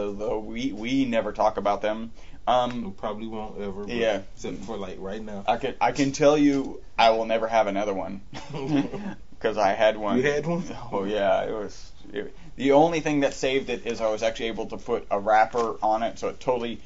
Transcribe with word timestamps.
although 0.00 0.38
we 0.40 0.72
we 0.72 1.04
never 1.04 1.32
talk 1.32 1.56
about 1.56 1.82
them. 1.82 2.12
Um, 2.46 2.84
We 2.84 2.90
probably 2.90 3.28
won't 3.28 3.60
ever. 3.60 3.84
Yeah. 3.86 4.22
Except 4.34 4.64
for 4.64 4.76
like 4.76 4.96
right 4.98 5.22
now. 5.22 5.44
I 5.46 5.56
can 5.56 5.74
I 5.80 5.92
can 5.92 6.12
tell 6.12 6.36
you 6.36 6.82
I 6.98 7.10
will 7.10 7.26
never 7.26 7.46
have 7.46 7.66
another 7.66 7.94
one 7.94 8.22
because 9.30 9.56
I 9.56 9.72
had 9.72 9.96
one. 9.96 10.16
You 10.16 10.24
had 10.24 10.46
one? 10.46 10.64
Oh 10.92 11.04
yeah, 11.04 11.42
it 11.44 11.52
was. 11.52 11.92
It, 12.12 12.34
the 12.56 12.72
only 12.72 13.00
thing 13.00 13.20
that 13.20 13.34
saved 13.34 13.70
it 13.70 13.86
is 13.86 14.00
I 14.00 14.10
was 14.10 14.22
actually 14.22 14.48
able 14.48 14.66
to 14.66 14.76
put 14.76 15.06
a 15.10 15.18
wrapper 15.18 15.76
on 15.82 16.02
it, 16.02 16.18
so 16.18 16.28
it 16.28 16.40
totally 16.40 16.80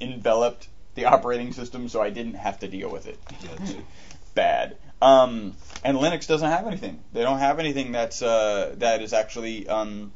enveloped 0.00 0.68
the 0.94 1.04
operating 1.04 1.52
system, 1.52 1.88
so 1.88 2.02
I 2.02 2.10
didn't 2.10 2.34
have 2.34 2.58
to 2.60 2.68
deal 2.68 2.90
with 2.90 3.06
it. 3.06 3.18
Bad. 4.34 4.76
Um, 5.02 5.54
and 5.84 5.96
Linux 5.98 6.26
doesn't 6.26 6.48
have 6.48 6.66
anything. 6.66 7.02
They 7.12 7.22
don't 7.22 7.38
have 7.38 7.58
anything 7.58 7.92
that's 7.92 8.22
uh, 8.22 8.74
that 8.78 9.02
is 9.02 9.12
actually 9.12 9.68
um, 9.68 10.12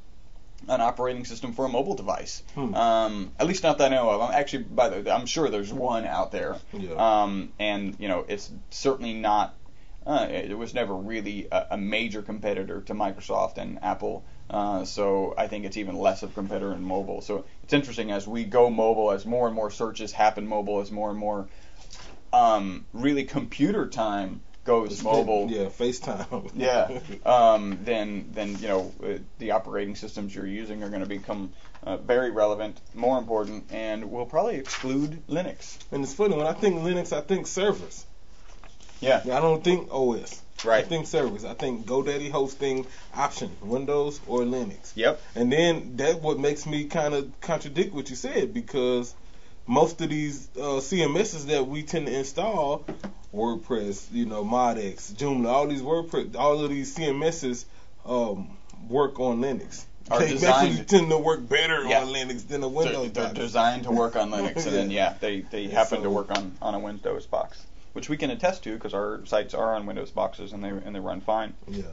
an 0.69 0.81
operating 0.81 1.25
system 1.25 1.53
for 1.53 1.65
a 1.65 1.69
mobile 1.69 1.95
device. 1.95 2.43
Hmm. 2.55 2.75
Um, 2.75 3.33
at 3.39 3.47
least 3.47 3.63
not 3.63 3.79
that 3.79 3.93
I 3.93 3.95
know 3.95 4.11
of. 4.11 4.21
I'm 4.21 4.33
actually, 4.33 4.65
by 4.65 4.89
the, 4.89 5.15
I'm 5.15 5.27
sure 5.27 5.49
there's 5.49 5.73
one 5.73 6.05
out 6.05 6.33
there. 6.33 6.57
Yeah. 6.73 7.23
Um, 7.23 7.53
and 7.59 7.97
you 7.99 8.09
know, 8.09 8.25
it's 8.29 8.51
certainly 8.71 9.15
not. 9.15 9.55
Uh, 10.07 10.27
it 10.29 10.57
was 10.57 10.75
never 10.75 10.95
really 10.95 11.49
a, 11.51 11.69
a 11.71 11.77
major 11.79 12.21
competitor 12.21 12.83
to 12.83 12.93
Microsoft 12.93 13.57
and 13.57 13.83
Apple. 13.83 14.23
Uh, 14.51 14.85
so 14.85 15.35
I 15.39 15.47
think 15.47 15.65
it's 15.65 15.79
even 15.79 15.97
less 15.97 16.23
of 16.23 16.31
a 16.31 16.35
competitor 16.35 16.75
in 16.75 16.83
mobile. 16.83 17.23
So 17.23 17.47
it's 17.63 17.73
interesting 17.73 18.11
as 18.11 18.29
we 18.29 18.45
go 18.45 18.69
mobile, 18.69 19.13
as 19.13 19.25
more 19.25 19.47
and 19.47 19.57
more 19.57 19.71
searches 19.71 20.13
happen 20.13 20.47
mobile, 20.47 20.81
as 20.81 20.91
more 20.91 21.09
and 21.09 21.19
more 21.19 21.49
um, 22.35 22.85
really 22.93 23.25
computer 23.25 23.89
time 23.89 24.43
goes 24.65 25.03
mobile. 25.03 25.49
Yeah, 25.51 25.67
FaceTime. 25.67 26.51
Yeah. 26.55 27.01
Um, 27.25 27.79
then, 27.85 28.31
then 28.33 28.59
you 28.59 28.69
know, 28.69 28.93
uh, 29.05 29.19
the 29.39 29.53
operating 29.53 29.97
systems 29.97 30.35
you're 30.35 30.47
using 30.47 30.83
are 30.83 30.89
going 30.89 31.03
to 31.03 31.09
become 31.09 31.53
uh, 31.83 31.97
very 31.99 32.31
relevant, 32.31 32.81
more 32.95 33.19
important, 33.19 33.65
and 33.71 34.11
will 34.11 34.27
probably 34.27 34.57
exclude 34.57 35.27
Linux. 35.29 35.77
and 35.93 36.03
it's 36.03 36.15
funny 36.15 36.37
when 36.37 36.47
I 36.47 36.53
think 36.53 36.81
Linux, 36.81 37.13
I 37.13 37.21
think 37.21 37.47
servers. 37.47 38.07
Yeah. 39.01 39.21
I 39.25 39.41
don't 39.41 39.63
think 39.63 39.89
OS. 39.93 40.41
Right. 40.65 40.85
I 40.85 40.89
think 40.89 41.07
servers. 41.07 41.45
I 41.45 41.53
think 41.53 41.85
GoDaddy 41.85 42.31
hosting 42.31 42.87
option, 43.15 43.51
Windows 43.61 44.19
or 44.27 44.41
Linux. 44.41 44.93
Yep. 44.95 45.21
And 45.35 45.53
then 45.53 45.97
that 45.97 46.23
what 46.23 46.39
makes 46.39 46.65
me 46.67 46.85
kind 46.85 47.13
of 47.13 47.41
contradict 47.43 47.93
what 47.95 48.09
you 48.09 48.17
said 48.17 48.55
because 48.55 49.15
most 49.67 50.01
of 50.01 50.09
these 50.09 50.49
uh, 50.57 50.81
CMSs 50.81 51.47
that 51.47 51.67
we 51.67 51.83
tend 51.83 52.07
to 52.07 52.17
install, 52.17 52.85
WordPress, 53.35 54.07
you 54.13 54.27
know, 54.27 54.45
ModX, 54.45 55.13
Joomla, 55.13 55.47
all 55.49 55.67
these 55.67 55.83
WordPress, 55.83 56.37
all 56.37 56.63
of 56.63 56.71
these 56.71 56.95
CMSs 56.97 57.65
um, 58.07 58.57
work 58.89 59.19
on 59.21 59.41
Linux. 59.41 59.85
Are 60.11 60.21
they 60.21 60.35
actually 60.47 60.85
tend 60.85 61.09
to 61.11 61.19
work 61.19 61.49
better 61.49 61.83
Yeah. 61.85 62.03
on 62.03 62.09
Linux 62.09 62.47
than 62.47 62.63
a 62.63 62.69
They're, 62.69 62.69
Windows. 62.69 63.13
they're 63.13 63.25
box. 63.29 63.39
designed 63.39 63.85
to 63.85 63.91
work 63.91 64.17
on 64.17 64.31
Linux, 64.31 64.67
and 64.67 64.75
then 64.77 64.91
yeah, 65.01 65.15
they 65.21 65.41
they 65.41 65.63
Yeah, 65.63 65.71
happen 65.79 66.03
to 66.03 66.11
work 66.11 66.31
on 66.31 66.53
on 66.61 66.75
a 66.75 66.79
Windows 66.79 67.27
box, 67.27 67.65
which 67.95 68.09
we 68.11 68.17
can 68.19 68.31
attest 68.31 68.65
to 68.65 68.75
because 68.75 68.93
our 68.95 69.25
sites 69.25 69.55
are 69.55 69.75
on 69.75 69.87
Windows 69.87 70.11
boxes 70.11 70.53
and 70.53 70.63
they 70.63 70.69
and 70.69 70.95
they 70.95 71.01
run 71.01 71.21
fine. 71.23 71.55
Yeah. 71.69 71.85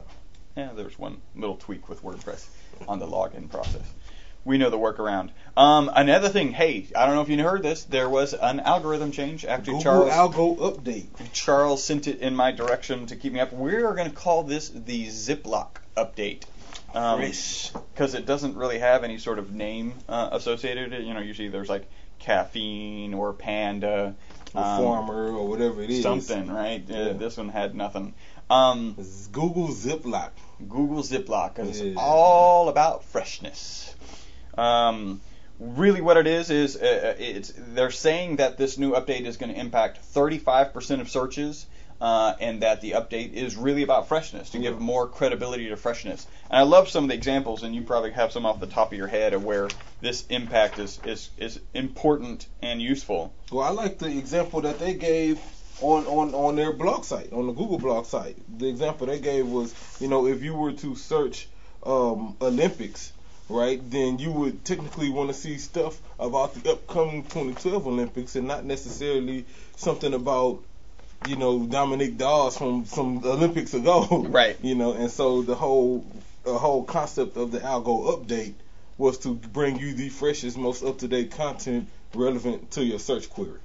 Yeah, 0.56 0.70
there's 0.76 0.98
one 0.98 1.22
little 1.34 1.56
tweak 1.56 1.88
with 1.88 2.02
WordPress 2.02 2.46
on 2.86 2.98
the 2.98 3.06
login 3.06 3.50
process. 3.50 3.82
We 4.44 4.58
know 4.58 4.70
the 4.70 4.78
workaround. 4.78 5.30
Um, 5.56 5.90
another 5.94 6.28
thing, 6.28 6.52
hey, 6.52 6.86
I 6.96 7.06
don't 7.06 7.14
know 7.14 7.22
if 7.22 7.28
you 7.28 7.40
heard 7.42 7.62
this. 7.62 7.84
There 7.84 8.08
was 8.08 8.34
an 8.34 8.58
algorithm 8.60 9.12
change 9.12 9.44
after 9.44 9.66
Google 9.72 9.82
Charles 9.82 10.10
Algo 10.10 10.58
update. 10.58 11.06
Charles 11.32 11.84
sent 11.84 12.08
it 12.08 12.18
in 12.20 12.34
my 12.34 12.50
direction 12.50 13.06
to 13.06 13.16
keep 13.16 13.32
me 13.32 13.40
up. 13.40 13.52
We're 13.52 13.94
going 13.94 14.08
to 14.10 14.14
call 14.16 14.42
this 14.42 14.68
the 14.70 15.06
Ziplock 15.06 15.76
update. 15.96 16.42
Because 16.92 18.14
it 18.14 18.26
doesn't 18.26 18.56
really 18.56 18.78
have 18.78 19.04
any 19.04 19.18
sort 19.18 19.38
of 19.38 19.52
name 19.52 19.94
uh, 20.08 20.30
associated 20.32 20.90
with 20.90 21.00
it. 21.00 21.06
You 21.06 21.14
know, 21.14 21.20
usually 21.20 21.48
there's 21.48 21.68
like 21.68 21.88
caffeine 22.18 23.14
or 23.14 23.32
panda. 23.32 24.14
um, 24.54 24.62
Reformer 24.80 25.32
or 25.36 25.48
whatever 25.48 25.82
it 25.82 25.90
is. 25.90 26.02
Something, 26.02 26.50
right? 26.50 26.82
Uh, 26.90 27.12
this 27.12 27.36
one 27.36 27.48
had 27.48 27.74
nothing. 27.74 28.14
Um, 28.50 28.96
Google 29.32 29.68
Ziplock. 29.68 30.30
Google 30.68 31.02
Ziplock 31.02 31.54
because 31.54 31.80
Yeah. 31.80 31.90
it's 31.92 31.98
all 31.98 32.68
about 32.68 33.04
freshness. 33.04 33.94
Um, 34.56 35.20
really, 35.58 36.00
what 36.00 36.16
it 36.16 36.26
is 36.26 36.50
is 36.50 36.76
uh, 36.76 37.16
it's 37.18 37.52
they're 37.56 37.90
saying 37.90 38.36
that 38.36 38.58
this 38.58 38.78
new 38.78 38.92
update 38.92 39.26
is 39.26 39.36
going 39.36 39.52
to 39.52 39.58
impact 39.58 40.00
35% 40.14 41.00
of 41.00 41.10
searches. 41.10 41.66
Uh, 42.00 42.34
and 42.40 42.62
that 42.62 42.80
the 42.80 42.92
update 42.92 43.32
is 43.32 43.56
really 43.56 43.84
about 43.84 44.08
freshness 44.08 44.50
to 44.50 44.58
give 44.58 44.80
more 44.80 45.06
credibility 45.06 45.68
to 45.68 45.76
freshness. 45.76 46.26
And 46.50 46.58
I 46.58 46.62
love 46.62 46.88
some 46.88 47.04
of 47.04 47.10
the 47.10 47.14
examples, 47.14 47.62
and 47.62 47.76
you 47.76 47.82
probably 47.82 48.10
have 48.10 48.32
some 48.32 48.44
off 48.44 48.58
the 48.58 48.66
top 48.66 48.90
of 48.90 48.98
your 48.98 49.06
head 49.06 49.34
of 49.34 49.44
where 49.44 49.68
this 50.00 50.26
impact 50.26 50.80
is 50.80 50.98
is, 51.04 51.30
is 51.38 51.60
important 51.74 52.48
and 52.60 52.82
useful. 52.82 53.32
Well, 53.52 53.64
I 53.64 53.70
like 53.70 53.98
the 53.98 54.08
example 54.18 54.62
that 54.62 54.80
they 54.80 54.94
gave 54.94 55.38
on, 55.80 56.06
on, 56.06 56.34
on 56.34 56.56
their 56.56 56.72
blog 56.72 57.04
site, 57.04 57.32
on 57.32 57.46
the 57.46 57.52
Google 57.52 57.78
blog 57.78 58.06
site. 58.06 58.36
The 58.58 58.68
example 58.68 59.06
they 59.06 59.20
gave 59.20 59.46
was, 59.46 59.74
you 60.00 60.08
know, 60.08 60.26
if 60.26 60.42
you 60.42 60.54
were 60.54 60.72
to 60.72 60.94
search 60.94 61.48
um, 61.84 62.36
Olympics, 62.40 63.12
right, 63.48 63.80
then 63.90 64.18
you 64.18 64.30
would 64.32 64.64
technically 64.64 65.10
want 65.10 65.28
to 65.30 65.34
see 65.34 65.58
stuff 65.58 66.00
about 66.18 66.54
the 66.54 66.72
upcoming 66.72 67.22
2012 67.24 67.86
Olympics 67.86 68.36
and 68.36 68.46
not 68.48 68.64
necessarily 68.64 69.44
something 69.76 70.14
about, 70.14 70.60
you 71.28 71.36
know, 71.36 71.64
Dominique 71.66 72.18
Dawes 72.18 72.56
from 72.56 72.84
some 72.86 73.22
Olympics 73.24 73.74
ago. 73.74 74.26
Right. 74.30 74.56
You 74.62 74.74
know, 74.74 74.92
and 74.92 75.10
so 75.10 75.42
the 75.42 75.54
whole 75.54 76.04
the 76.44 76.58
whole 76.58 76.82
concept 76.84 77.36
of 77.36 77.52
the 77.52 77.60
algo 77.60 78.16
update 78.18 78.54
was 78.98 79.18
to 79.18 79.34
bring 79.34 79.78
you 79.78 79.94
the 79.94 80.08
freshest, 80.08 80.56
most 80.58 80.82
up 80.82 80.98
to 80.98 81.08
date 81.08 81.30
content 81.32 81.88
relevant 82.14 82.72
to 82.72 82.84
your 82.84 82.98
search 82.98 83.30
query. 83.30 83.58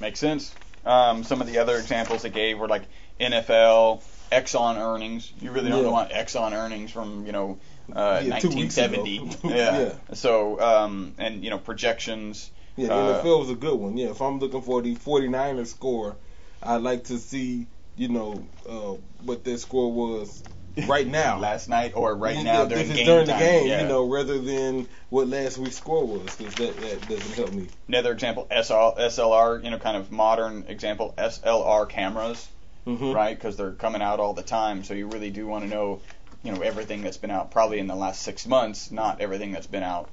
Makes 0.00 0.20
sense. 0.20 0.54
Um, 0.86 1.22
some 1.24 1.40
of 1.40 1.46
the 1.46 1.58
other 1.58 1.76
examples 1.76 2.22
they 2.22 2.30
gave 2.30 2.58
were 2.58 2.68
like 2.68 2.82
NFL, 3.20 4.02
Exxon 4.32 4.76
earnings. 4.78 5.32
You 5.40 5.50
really 5.52 5.68
don't 5.70 5.84
Yeah. 5.84 5.90
want 5.90 6.10
Exxon 6.10 6.52
earnings 6.52 6.90
from 6.90 7.26
you 7.26 7.32
know 7.32 7.58
uh, 7.92 8.22
Yeah, 8.24 8.38
two 8.38 8.48
weeks 8.50 8.76
1970. 8.76 9.16
ago. 9.18 9.38
yeah. 9.44 9.78
Yeah. 10.08 10.14
So 10.14 10.60
um, 10.60 11.14
and 11.18 11.44
you 11.44 11.50
know 11.50 11.58
projections. 11.58 12.50
Yeah, 12.76 12.88
the 12.88 12.94
Uh, 12.94 13.22
NFL 13.22 13.38
was 13.40 13.50
a 13.50 13.54
good 13.54 13.78
one. 13.78 13.96
Yeah, 13.96 14.08
if 14.10 14.20
I'm 14.20 14.38
looking 14.40 14.62
for 14.62 14.82
the 14.82 14.96
49ers 14.96 15.68
score, 15.68 16.16
I'd 16.62 16.82
like 16.82 17.04
to 17.04 17.18
see, 17.18 17.68
you 17.96 18.08
know, 18.08 18.44
uh, 18.68 18.96
what 19.24 19.44
their 19.44 19.58
score 19.58 19.92
was 19.92 20.42
right 20.88 21.06
now. 21.06 21.38
last 21.38 21.68
night 21.68 21.92
or 21.94 22.16
right 22.16 22.34
Yeah, 22.34 22.42
now 22.42 22.64
during 22.64 22.88
game 22.88 23.06
during 23.06 23.26
time. 23.26 23.38
the 23.38 23.44
game, 23.44 23.66
yeah. 23.68 23.82
you 23.82 23.88
know, 23.88 24.08
rather 24.10 24.40
than 24.40 24.88
what 25.08 25.28
last 25.28 25.56
week's 25.58 25.76
score 25.76 26.04
was, 26.04 26.34
because 26.34 26.52
that, 26.56 26.76
that 26.80 27.08
doesn't 27.08 27.34
help 27.36 27.52
me. 27.52 27.68
Another 27.86 28.10
example, 28.10 28.48
SL, 28.50 28.98
SLR, 28.98 29.62
you 29.62 29.70
know, 29.70 29.78
kind 29.78 29.96
of 29.96 30.10
modern 30.10 30.64
example, 30.66 31.14
SLR 31.16 31.88
cameras, 31.88 32.48
Mm-hmm. 32.86 33.12
right? 33.12 33.34
Because 33.34 33.56
they're 33.56 33.72
coming 33.72 34.02
out 34.02 34.20
all 34.20 34.34
the 34.34 34.42
time, 34.42 34.84
so 34.84 34.92
you 34.92 35.06
really 35.08 35.30
do 35.30 35.46
want 35.46 35.64
to 35.64 35.70
know, 35.70 36.00
you 36.44 36.52
know, 36.52 36.60
everything 36.60 37.02
that's 37.02 37.16
been 37.16 37.30
out 37.30 37.50
probably 37.50 37.78
in 37.80 37.86
the 37.88 37.96
last 37.96 38.22
six 38.22 38.46
months, 38.46 38.90
not 38.92 39.20
everything 39.20 39.50
that's 39.50 39.66
been 39.66 39.82
out 39.82 40.08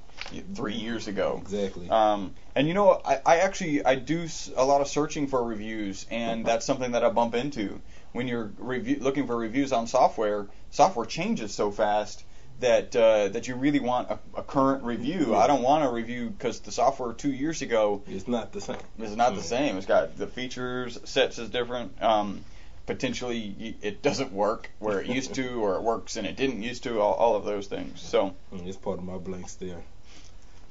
three 0.56 0.76
years 0.76 1.08
ago. 1.08 1.40
Exactly. 1.42 1.90
Um, 1.90 2.34
and 2.56 2.68
you 2.68 2.74
know, 2.74 3.02
I, 3.06 3.20
I 3.26 3.38
actually 3.40 3.84
I 3.86 3.96
do 3.96 4.24
s- 4.24 4.50
a 4.56 4.64
lot 4.64 4.82
of 4.82 4.88
searching 4.88 5.28
for 5.28 5.44
reviews, 5.44 6.06
and 6.10 6.46
that's 6.48 6.66
something 6.66 6.92
that 6.92 7.04
I 7.04 7.10
bump 7.10 7.36
into 7.36 7.82
when 8.14 8.28
you're 8.28 8.52
review, 8.58 8.98
looking 9.02 9.28
for 9.28 9.36
reviews 9.36 9.72
on 9.74 9.88
software. 9.88 10.48
Software 10.72 11.06
changes 11.06 11.54
so 11.54 11.70
fast 11.70 12.24
that 12.62 12.96
uh, 12.96 13.28
that 13.30 13.48
you 13.48 13.56
really 13.56 13.80
want 13.80 14.10
a, 14.10 14.20
a 14.38 14.44
current 14.44 14.84
review. 14.84 15.36
I 15.36 15.48
don't 15.48 15.64
want 15.64 15.84
a 15.84 15.90
review 15.90 16.30
because 16.30 16.60
the 16.62 16.72
software 16.72 17.12
two 17.12 17.32
years 17.32 17.62
ago 17.62 18.04
is 18.08 18.28
not 18.28 18.54
the 18.54 18.62
same. 18.62 18.78
is 19.00 19.16
not 19.18 19.36
the 19.36 19.42
same. 19.44 19.76
It's 19.78 19.86
got 19.88 20.16
the 20.18 20.28
features 20.28 20.98
sets 21.04 21.40
is 21.40 21.50
different. 21.50 22.02
Um, 22.02 22.46
potentially 22.92 23.76
it 23.82 24.02
doesn't 24.02 24.34
work 24.34 24.70
where 24.80 25.00
it 25.00 25.08
used 25.08 25.34
to, 25.36 25.64
or 25.64 25.76
it 25.76 25.82
works 25.82 26.18
and 26.18 26.28
it 26.28 26.36
didn't 26.36 26.62
used 26.62 26.84
to. 26.84 27.00
All, 27.00 27.14
all 27.14 27.36
of 27.36 27.46
those 27.46 27.68
things. 27.68 28.02
So. 28.02 28.36
It's 28.52 28.76
part 28.76 28.98
of 29.00 29.06
my 29.06 29.18
blank 29.18 29.48
stare. 29.48 29.82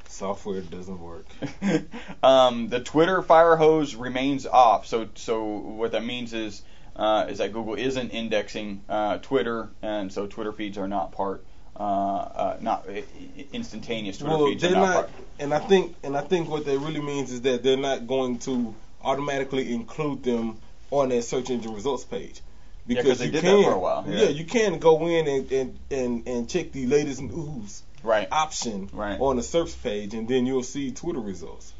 Software 0.07 0.61
doesn't 0.61 1.01
work. 1.01 1.25
um, 2.23 2.69
the 2.69 2.81
Twitter 2.81 3.23
fire 3.23 3.57
hose 3.57 3.95
remains 3.95 4.47
off. 4.47 4.87
So, 4.87 5.09
so 5.15 5.45
what 5.45 5.93
that 5.93 6.05
means 6.05 6.35
is 6.35 6.63
uh, 6.95 7.27
is 7.31 7.39
that 7.39 7.55
Google 7.55 7.77
isn't 7.77 8.11
indexing 8.11 8.83
uh, 8.89 9.17
Twitter, 9.19 9.71
and 9.81 10.13
so 10.13 10.27
Twitter 10.27 10.53
feeds 10.53 10.77
are 10.77 10.89
not 10.89 11.13
part, 11.13 11.43
uh, 11.79 11.83
uh, 11.83 12.57
not 12.61 12.87
instantaneous 13.53 14.19
Twitter 14.19 14.37
well, 14.37 14.47
feeds 14.49 14.65
are 14.65 14.69
they're 14.69 14.77
not, 14.77 14.87
not, 14.87 14.95
part. 14.95 15.11
and 15.39 15.55
I 15.55 15.61
think, 15.61 15.97
and 16.03 16.17
I 16.17 16.21
think 16.21 16.51
what 16.51 16.67
that 16.67 16.79
really 16.79 17.01
means 17.01 17.33
is 17.33 17.41
that 17.43 17.63
they're 17.63 17.79
not 17.79 18.07
going 18.07 18.41
to 18.41 18.75
automatically 19.03 19.73
include 19.73 20.23
them 20.25 20.59
on 20.91 21.09
that 21.11 21.23
search 21.23 21.51
engine 21.51 21.73
results 21.75 22.05
page. 22.05 22.41
'cause 23.03 23.19
they 23.19 23.27
you 23.27 23.41
can, 23.41 23.63
for 23.65 23.73
a 23.73 23.79
while, 23.79 24.05
yeah. 24.09 24.29
you 24.29 24.45
can 24.45 24.79
go 24.79 25.07
in 25.07 25.29
and, 25.29 25.53
and, 25.53 25.79
and, 25.91 26.29
and 26.29 26.49
check 26.51 26.73
the 26.73 26.87
latest 26.87 27.21
news 27.23 27.83
Right. 28.03 28.27
option 28.33 28.89
Right. 28.93 29.21
on 29.21 29.37
the 29.37 29.43
search 29.43 29.81
page, 29.83 30.15
and 30.15 30.27
then 30.27 30.47
you'll 30.47 30.63
see 30.65 30.91
Twitter 30.91 31.21
results. 31.21 31.73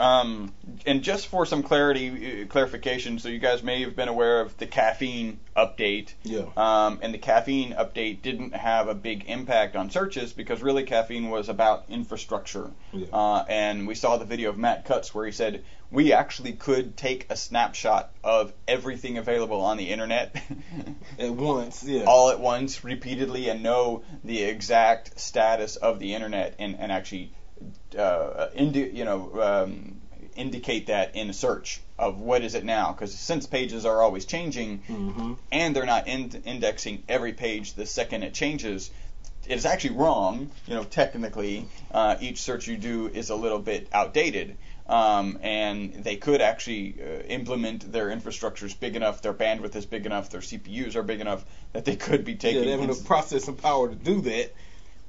Um, 0.00 0.54
and 0.86 1.02
just 1.02 1.26
for 1.26 1.46
some 1.46 1.62
clarity, 1.62 2.42
uh, 2.42 2.46
clarification, 2.46 3.18
so 3.18 3.28
you 3.28 3.38
guys 3.38 3.62
may 3.62 3.82
have 3.82 3.94
been 3.94 4.08
aware 4.08 4.40
of 4.40 4.56
the 4.56 4.66
caffeine 4.66 5.40
update. 5.56 6.12
Yeah. 6.22 6.46
Um, 6.56 7.00
and 7.02 7.12
the 7.12 7.18
caffeine 7.18 7.72
update 7.72 8.22
didn't 8.22 8.54
have 8.54 8.88
a 8.88 8.94
big 8.94 9.24
impact 9.26 9.76
on 9.76 9.90
searches 9.90 10.32
because 10.32 10.62
really 10.62 10.84
caffeine 10.84 11.30
was 11.30 11.48
about 11.48 11.84
infrastructure. 11.88 12.70
Yeah. 12.92 13.06
Uh, 13.12 13.44
and 13.48 13.86
we 13.86 13.94
saw 13.94 14.16
the 14.16 14.24
video 14.24 14.50
of 14.50 14.58
Matt 14.58 14.84
Cutts 14.84 15.14
where 15.14 15.26
he 15.26 15.32
said 15.32 15.64
we 15.90 16.12
actually 16.12 16.52
could 16.52 16.96
take 16.96 17.26
a 17.30 17.36
snapshot 17.36 18.10
of 18.22 18.52
everything 18.68 19.18
available 19.18 19.60
on 19.60 19.76
the 19.76 19.90
internet 19.90 20.36
At 21.18 21.30
once, 21.30 21.82
yeah. 21.82 22.04
all 22.04 22.30
at 22.30 22.40
once, 22.40 22.84
repeatedly, 22.84 23.48
and 23.48 23.62
know 23.62 24.02
the 24.24 24.42
exact 24.42 25.18
status 25.18 25.76
of 25.76 25.98
the 25.98 26.14
internet 26.14 26.54
and, 26.58 26.78
and 26.78 26.92
actually, 26.92 27.32
uh, 27.98 28.48
indi- 28.54 28.90
you 28.94 29.04
know, 29.04 29.42
um, 29.42 30.00
indicate 30.36 30.86
that 30.86 31.16
in 31.16 31.30
a 31.30 31.32
search 31.32 31.80
of 31.98 32.18
what 32.18 32.42
is 32.42 32.54
it 32.54 32.64
now? 32.64 32.92
Because 32.92 33.14
since 33.14 33.46
pages 33.46 33.84
are 33.84 34.02
always 34.02 34.24
changing, 34.24 34.78
hmm 34.86 35.34
and 35.52 35.74
they're 35.74 35.86
not 35.86 36.06
in- 36.06 36.42
indexing 36.44 37.02
every 37.08 37.32
page 37.32 37.74
the 37.74 37.84
second 37.86 38.22
it 38.22 38.32
changes, 38.34 38.90
it 39.48 39.54
is 39.54 39.66
actually 39.66 39.96
wrong. 39.96 40.50
You 40.66 40.74
know, 40.74 40.84
technically, 40.84 41.66
uh, 41.90 42.16
each 42.20 42.40
search 42.40 42.68
you 42.68 42.76
do 42.76 43.08
is 43.08 43.30
a 43.30 43.36
little 43.36 43.58
bit 43.58 43.88
outdated. 43.92 44.56
Um, 44.86 45.38
and 45.42 45.94
they 45.94 46.16
could 46.16 46.40
actually 46.40 46.96
uh, 47.00 47.22
implement 47.28 47.92
their 47.92 48.08
infrastructures 48.08 48.78
big 48.78 48.96
enough, 48.96 49.22
their 49.22 49.32
bandwidth 49.32 49.76
is 49.76 49.86
big 49.86 50.04
enough, 50.04 50.30
their 50.30 50.40
CPUs 50.40 50.96
are 50.96 51.04
big 51.04 51.20
enough 51.20 51.44
that 51.72 51.84
they 51.84 51.94
could 51.94 52.24
be 52.24 52.34
taking. 52.34 52.58
Yeah, 52.58 52.64
they 52.64 52.70
have 52.72 52.80
enough 52.80 53.04
processing 53.04 53.54
power 53.54 53.88
to 53.88 53.94
do 53.94 54.20
that. 54.22 54.52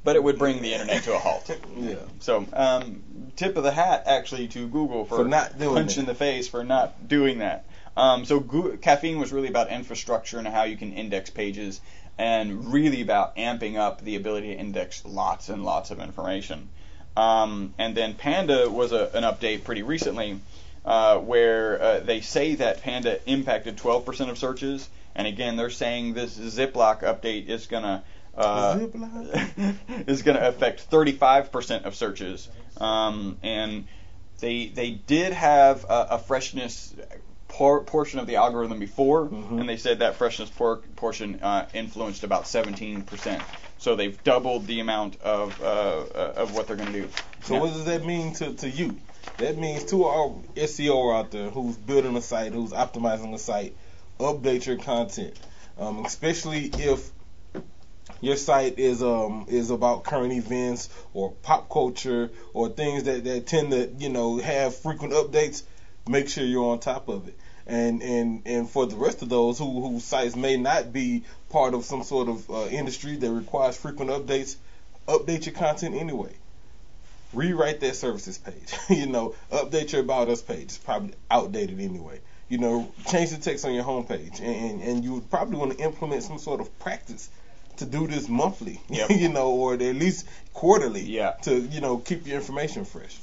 But 0.04 0.16
it 0.16 0.24
would 0.24 0.40
bring 0.40 0.62
the 0.62 0.74
internet 0.74 1.04
to 1.04 1.14
a 1.16 1.20
halt. 1.20 1.50
Yeah. 1.78 1.96
So, 2.20 2.46
um, 2.54 3.04
tip 3.36 3.56
of 3.58 3.64
the 3.64 3.72
hat 3.72 4.04
actually 4.08 4.48
to 4.50 4.68
Google 4.68 5.06
for, 5.06 5.18
For 5.18 5.26
not 5.26 5.58
doing 5.60 5.76
punch 5.76 5.96
that. 5.96 6.02
in 6.02 6.06
the 6.08 6.16
face 6.16 6.48
for 6.48 6.64
not 6.64 7.08
doing 7.08 7.40
that. 7.40 7.66
Um, 7.96 8.26
so, 8.26 8.40
Go- 8.40 8.78
caffeine 8.78 9.20
was 9.20 9.32
really 9.32 9.48
about 9.48 9.70
infrastructure 9.70 10.38
and 10.40 10.48
how 10.48 10.64
you 10.64 10.78
can 10.78 10.94
index 10.94 11.30
pages, 11.30 11.82
and 12.18 12.72
really 12.74 13.02
about 13.02 13.36
amping 13.36 13.78
up 13.78 14.02
the 14.02 14.16
ability 14.16 14.48
to 14.54 14.60
index 14.60 15.06
lots 15.06 15.50
and 15.50 15.64
lots 15.64 15.92
of 15.92 16.00
information. 16.00 16.70
Um, 17.16 17.74
and 17.78 17.96
then 17.96 18.14
Panda 18.16 18.70
was 18.70 18.92
a, 18.94 19.10
an 19.14 19.24
update 19.24 19.64
pretty 19.66 19.84
recently 19.84 20.40
uh, 20.86 21.18
where 21.20 21.82
uh, 21.82 22.00
they 22.00 22.22
say 22.22 22.56
that 22.56 22.82
Panda 22.82 23.20
impacted 23.30 23.78
12% 23.78 24.30
of 24.30 24.38
searches. 24.38 24.90
And 25.14 25.28
again, 25.28 25.58
they're 25.58 25.70
saying 25.70 26.14
this 26.14 26.38
Ziplock 26.38 27.02
update 27.02 27.48
is 27.50 27.68
gonna 27.68 28.04
uh, 28.38 28.80
is 30.08 30.22
gonna 30.24 30.40
affect 30.48 30.90
35% 30.90 31.84
of 31.86 31.96
searches. 31.96 32.48
Um, 32.78 33.38
and 33.44 33.86
they 34.40 34.68
they 34.68 34.92
did 34.92 35.34
have 35.34 35.84
a, 35.86 36.08
a 36.12 36.18
freshness 36.20 36.94
por- 37.48 37.84
portion 37.84 38.20
of 38.20 38.28
the 38.28 38.38
algorithm 38.38 38.80
before, 38.80 39.28
Mhm. 39.28 39.60
and 39.60 39.70
they 39.70 39.78
said 39.78 40.00
that 40.00 40.16
freshness 40.16 40.50
por- 40.50 40.78
portion 40.96 41.40
uh, 41.42 41.68
influenced 41.74 42.24
about 42.24 42.44
17%. 42.46 43.42
So 43.78 43.96
they've 43.96 44.22
doubled 44.24 44.68
the 44.68 44.80
amount 44.80 45.20
of 45.22 45.60
uh, 45.62 45.66
uh, 45.66 46.34
of 46.38 46.56
what 46.56 46.68
they're 46.68 46.78
going 46.78 46.94
to 46.94 47.02
do. 47.02 47.10
So 47.44 47.56
Now- 47.56 47.62
what 47.62 47.74
does 47.74 47.86
that 47.86 48.06
mean 48.06 48.34
to, 48.36 48.54
to 48.54 48.70
you? 48.70 48.98
That 49.38 49.58
means 49.58 49.86
to 49.86 50.06
our 50.06 50.30
SEO 50.56 51.16
out 51.18 51.32
there 51.32 51.50
who's 51.50 51.76
building 51.78 52.16
a 52.16 52.22
site, 52.22 52.54
who's 52.54 52.72
optimizing 52.72 53.34
a 53.34 53.38
site, 53.40 53.76
update 54.20 54.66
your 54.66 54.78
content, 54.78 55.34
um, 55.80 56.06
especially 56.06 56.66
if 56.78 57.12
your 58.22 58.36
site 58.36 58.80
is 58.80 59.04
um 59.04 59.46
is 59.50 59.72
about 59.72 60.04
current 60.04 60.32
events 60.32 60.90
or 61.14 61.32
pop 61.44 61.70
culture 61.70 62.30
or 62.54 62.70
things 62.70 63.04
that, 63.04 63.24
that 63.24 63.48
tend 63.48 63.72
to 63.72 63.92
you 63.98 64.10
know 64.10 64.38
have 64.38 64.76
frequent 64.76 65.14
updates. 65.14 65.64
Make 66.08 66.30
sure 66.30 66.44
you're 66.44 66.72
on 66.72 66.80
top 66.80 67.10
of 67.10 67.28
it. 67.28 67.38
And 67.68 68.02
and 68.02 68.44
and 68.46 68.70
for 68.70 68.86
the 68.86 68.96
rest 68.96 69.22
of 69.22 69.30
those 69.30 69.58
who 69.58 69.82
whose 69.82 70.04
sites 70.04 70.36
may 70.36 70.58
not 70.58 70.94
be 70.94 71.24
part 71.50 71.74
of 71.74 71.84
some 71.84 72.04
sort 72.04 72.30
of 72.30 72.50
uh, 72.50 72.68
industry 72.68 73.18
that 73.18 73.32
requires 73.32 73.76
frequent 73.78 74.12
updates, 74.12 74.56
update 75.08 75.46
your 75.46 75.56
content 75.56 75.96
anyway 75.96 76.34
rewrite 77.34 77.80
that 77.80 77.96
services 77.96 78.38
page. 78.38 78.74
you 78.90 79.06
know, 79.06 79.36
update 79.52 79.94
your 79.94 80.02
about 80.02 80.28
us 80.30 80.42
page. 80.42 80.64
It's 80.64 80.78
probably 80.78 81.14
outdated 81.30 81.80
anyway. 81.80 82.20
You 82.50 82.58
know, 82.58 82.92
change 83.08 83.30
the 83.30 83.38
text 83.38 83.64
on 83.64 83.74
your 83.74 83.86
homepage, 83.86 84.42
and 84.42 84.72
and, 84.72 84.82
and 84.82 85.04
you 85.04 85.14
would 85.14 85.30
probably 85.30 85.58
want 85.58 85.78
to 85.78 85.84
implement 85.84 86.24
some 86.24 86.38
sort 86.38 86.60
of 86.60 86.80
practice 86.80 87.30
to 87.82 87.86
do 87.86 88.08
this 88.08 88.28
monthly. 88.30 88.80
Yep. 88.90 89.10
you 89.12 89.30
know, 89.30 89.50
or 89.52 89.74
at 89.74 89.80
least 89.82 90.28
quarterly. 90.54 91.02
Yeah. 91.02 91.32
To 91.44 91.60
you 91.60 91.82
know 91.82 91.98
keep 91.98 92.26
your 92.28 92.38
information 92.38 92.86
fresh. 92.86 93.18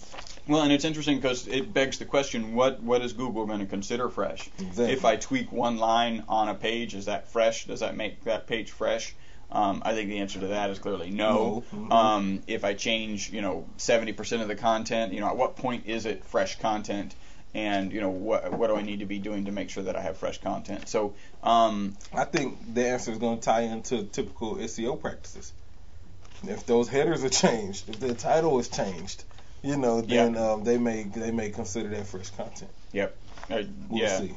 Well, 0.47 0.63
and 0.63 0.73
it's 0.73 0.85
interesting 0.87 1.17
because 1.17 1.47
it 1.47 1.73
begs 1.75 1.99
the 1.99 2.05
question: 2.07 2.55
what 2.55 2.83
what 2.83 3.03
is 3.03 3.13
Google 3.13 3.47
going 3.47 3.61
to 3.61 3.67
consider 3.67 4.09
fresh? 4.09 4.49
Exactly. 4.59 4.93
If 4.93 5.05
I 5.05 5.17
tweak 5.17 5.53
one 5.53 5.77
line 5.79 6.25
on 6.29 6.49
a 6.49 6.55
page, 6.55 6.95
is 6.95 7.05
that 7.07 7.29
fresh? 7.29 7.67
Does 7.67 7.81
that 7.81 7.97
make 7.97 8.25
that 8.25 8.47
page 8.47 8.71
fresh? 8.71 9.15
Um, 9.51 9.83
I 9.85 9.95
think 9.95 10.11
the 10.11 10.19
answer 10.19 10.41
to 10.41 10.49
that 10.49 10.69
is 10.71 10.79
clearly 10.79 11.11
no. 11.11 11.65
No. 11.73 11.79
Mhm. 11.79 11.93
Um, 11.93 12.43
if 12.47 12.65
I 12.65 12.75
change, 12.75 13.31
you 13.31 13.41
know, 13.41 13.65
70% 13.79 14.43
of 14.43 14.49
the 14.49 14.55
content, 14.57 15.15
you 15.15 15.21
know, 15.21 15.29
at 15.29 15.39
what 15.39 15.57
point 15.57 15.85
is 15.87 16.05
it 16.05 16.23
fresh 16.25 16.59
content? 16.59 17.15
And 17.55 17.93
you 17.93 18.01
know, 18.01 18.11
what 18.11 18.53
what 18.53 18.69
do 18.69 18.77
I 18.77 18.83
need 18.83 19.01
to 19.01 19.07
be 19.07 19.19
doing 19.19 19.47
to 19.47 19.53
make 19.53 19.71
sure 19.71 19.83
that 19.85 19.97
I 19.97 20.03
have 20.03 20.19
fresh 20.19 20.41
content? 20.41 20.89
So, 20.89 21.15
um, 21.43 21.97
I 22.13 22.25
think 22.25 22.75
the 22.75 22.87
answer 22.89 23.11
is 23.11 23.19
going 23.19 23.39
to 23.39 23.45
tie 23.45 23.63
into 23.63 24.05
typical 24.05 24.57
SEO 24.57 25.01
practices. 25.01 25.53
If 26.47 26.67
those 26.67 26.89
headers 26.89 27.25
are 27.25 27.31
changed, 27.31 27.89
if 27.89 27.99
the 28.01 28.15
title 28.15 28.59
is 28.59 28.69
changed, 28.69 29.25
you 29.63 29.77
know, 29.77 30.03
then 30.03 30.37
um, 30.37 30.63
they 30.63 30.79
may 30.79 31.05
they 31.05 31.31
may 31.31 31.51
consider 31.51 31.89
that 31.89 32.07
fresh 32.07 32.31
content. 32.31 32.71
yep, 32.93 33.17
uh, 33.51 33.63
We'll 33.89 34.03
yeah. 34.03 34.19
see. 34.19 34.35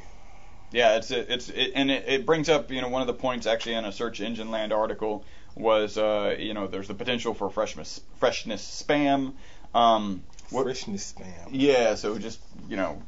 Yeah, 0.72 0.96
it's 0.96 1.12
it's 1.12 1.50
it, 1.50 1.74
and 1.76 1.92
it, 1.92 2.06
it 2.08 2.26
brings 2.26 2.48
up 2.48 2.72
you 2.72 2.82
know 2.82 2.88
one 2.88 3.02
of 3.02 3.08
the 3.08 3.14
points 3.14 3.46
actually 3.46 3.76
in 3.76 3.84
a 3.84 3.92
search 3.92 4.22
engine 4.22 4.52
land 4.52 4.72
article 4.72 5.26
was 5.56 5.98
uh, 5.98 6.36
you 6.38 6.54
know 6.54 6.68
there's 6.68 6.88
the 6.88 6.94
potential 6.94 7.34
for 7.34 7.50
freshness 7.50 8.02
freshness 8.20 8.84
spam. 8.88 9.34
Um, 9.74 10.24
what, 10.50 10.64
Freshness 10.64 11.14
spam. 11.14 11.50
yeah, 11.52 11.96
so 11.96 12.18
just 12.18 12.40
you 12.70 12.78
know. 12.78 13.02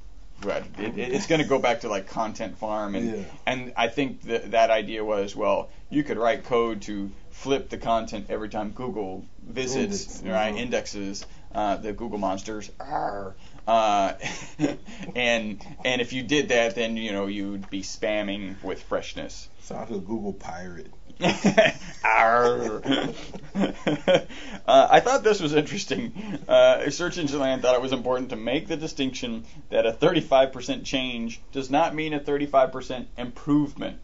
It, 0.46 0.66
it, 0.78 0.98
it's 0.98 1.28
going 1.28 1.40
to 1.40 1.48
go 1.48 1.58
back 1.58 1.82
to 1.82 1.88
like 1.88 2.10
content 2.10 2.58
farm 2.58 2.96
and 2.96 3.12
Yeah. 3.20 3.24
and 3.46 3.74
I 3.78 3.88
think 3.88 4.24
that 4.24 4.52
that 4.52 4.72
idea 4.72 5.02
was 5.06 5.34
well 5.38 5.70
you 5.90 6.04
could 6.04 6.18
write 6.18 6.44
code 6.44 6.82
to 6.82 7.12
flip 7.32 7.70
the 7.70 7.78
content 7.78 8.26
every 8.28 8.50
time 8.50 8.72
Google 8.72 9.26
visits 9.42 10.20
Index, 10.20 10.24
right 10.24 10.54
mhm. 10.54 10.60
indexes 10.60 11.26
uh, 11.56 11.78
the 11.78 11.94
Google 11.94 12.18
monsters. 12.18 12.70
Uh, 13.66 14.16
and 15.16 15.66
and 15.86 16.02
if 16.02 16.12
you 16.12 16.24
did 16.24 16.50
that 16.50 16.76
then 16.76 16.98
you 16.98 17.14
know 17.14 17.28
you 17.28 17.52
would 17.52 17.70
be 17.70 17.82
spamming 17.82 18.62
with 18.64 18.84
freshness 18.84 19.48
Sounds 19.62 19.90
like 19.92 20.00
a 20.02 20.04
Google 20.04 20.34
pirate. 20.34 20.92
Uh, 24.66 24.88
I 24.90 25.02
thought 25.02 25.24
this 25.24 25.42
was 25.42 25.54
interesting. 25.54 26.40
Uh, 26.48 26.90
Search 26.90 27.18
Engine 27.18 27.40
Land 27.40 27.62
thought 27.62 27.76
it 27.76 27.82
was 27.82 27.92
important 27.92 28.30
to 28.30 28.38
make 28.38 28.68
the 28.68 28.78
distinction 28.78 29.44
that 29.70 29.86
a 29.86 29.92
35% 29.92 30.86
change 30.86 31.42
does 31.52 31.70
not 31.70 31.94
mean 31.94 32.14
a 32.14 32.20
35% 32.20 33.06
improvement. 33.18 34.00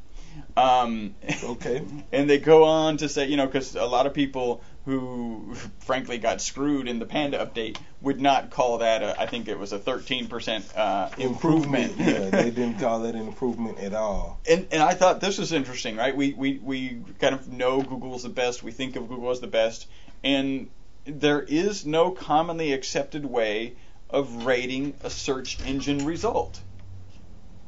Um, 0.58 1.16
Okay. 1.44 1.82
And 2.12 2.30
they 2.30 2.40
go 2.40 2.66
on 2.66 2.98
to 2.98 3.08
say, 3.10 3.28
you 3.28 3.38
know, 3.38 3.46
because 3.46 3.76
a 3.76 3.86
lot 3.86 4.06
of 4.06 4.14
people 4.14 4.62
who, 4.90 5.54
frankly, 5.82 6.18
got 6.18 6.42
screwed 6.42 6.88
in 6.88 6.98
the 6.98 7.06
Panda 7.06 7.38
update 7.46 7.78
would 8.02 8.20
not 8.20 8.50
call 8.50 8.80
that, 8.80 9.04
a, 9.04 9.22
I 9.22 9.28
think 9.28 9.48
it 9.48 9.60
was 9.60 9.72
a 9.72 9.78
13% 9.78 10.76
uh, 10.76 11.10
improvement. 11.18 11.94
yeah, 11.98 12.30
they 12.30 12.50
didn't 12.50 12.80
call 12.80 13.02
that 13.02 13.14
an 13.14 13.28
improvement 13.28 13.80
at 13.80 13.94
all. 13.94 14.40
and 14.50 14.68
and 14.72 14.82
I 14.82 14.96
thought 14.96 15.22
this 15.22 15.38
was 15.38 15.54
interesting, 15.54 15.96
right? 15.96 16.16
We 16.16 16.34
we 16.34 16.58
we 16.58 17.02
kind 17.20 17.36
of 17.36 17.48
know 17.48 17.84
Google's 17.84 18.24
the 18.24 18.30
best. 18.30 18.64
We 18.64 18.72
think 18.72 18.96
of 18.96 19.08
Google 19.08 19.30
as 19.30 19.40
the 19.40 19.48
best, 19.48 19.88
and 20.24 20.70
there 21.06 21.42
is 21.42 21.86
no 21.86 22.10
commonly 22.12 22.74
accepted 22.74 23.26
way 23.26 23.76
of 24.10 24.46
rating 24.46 24.96
a 25.04 25.10
search 25.12 25.60
engine 25.66 26.04
result. 26.04 26.60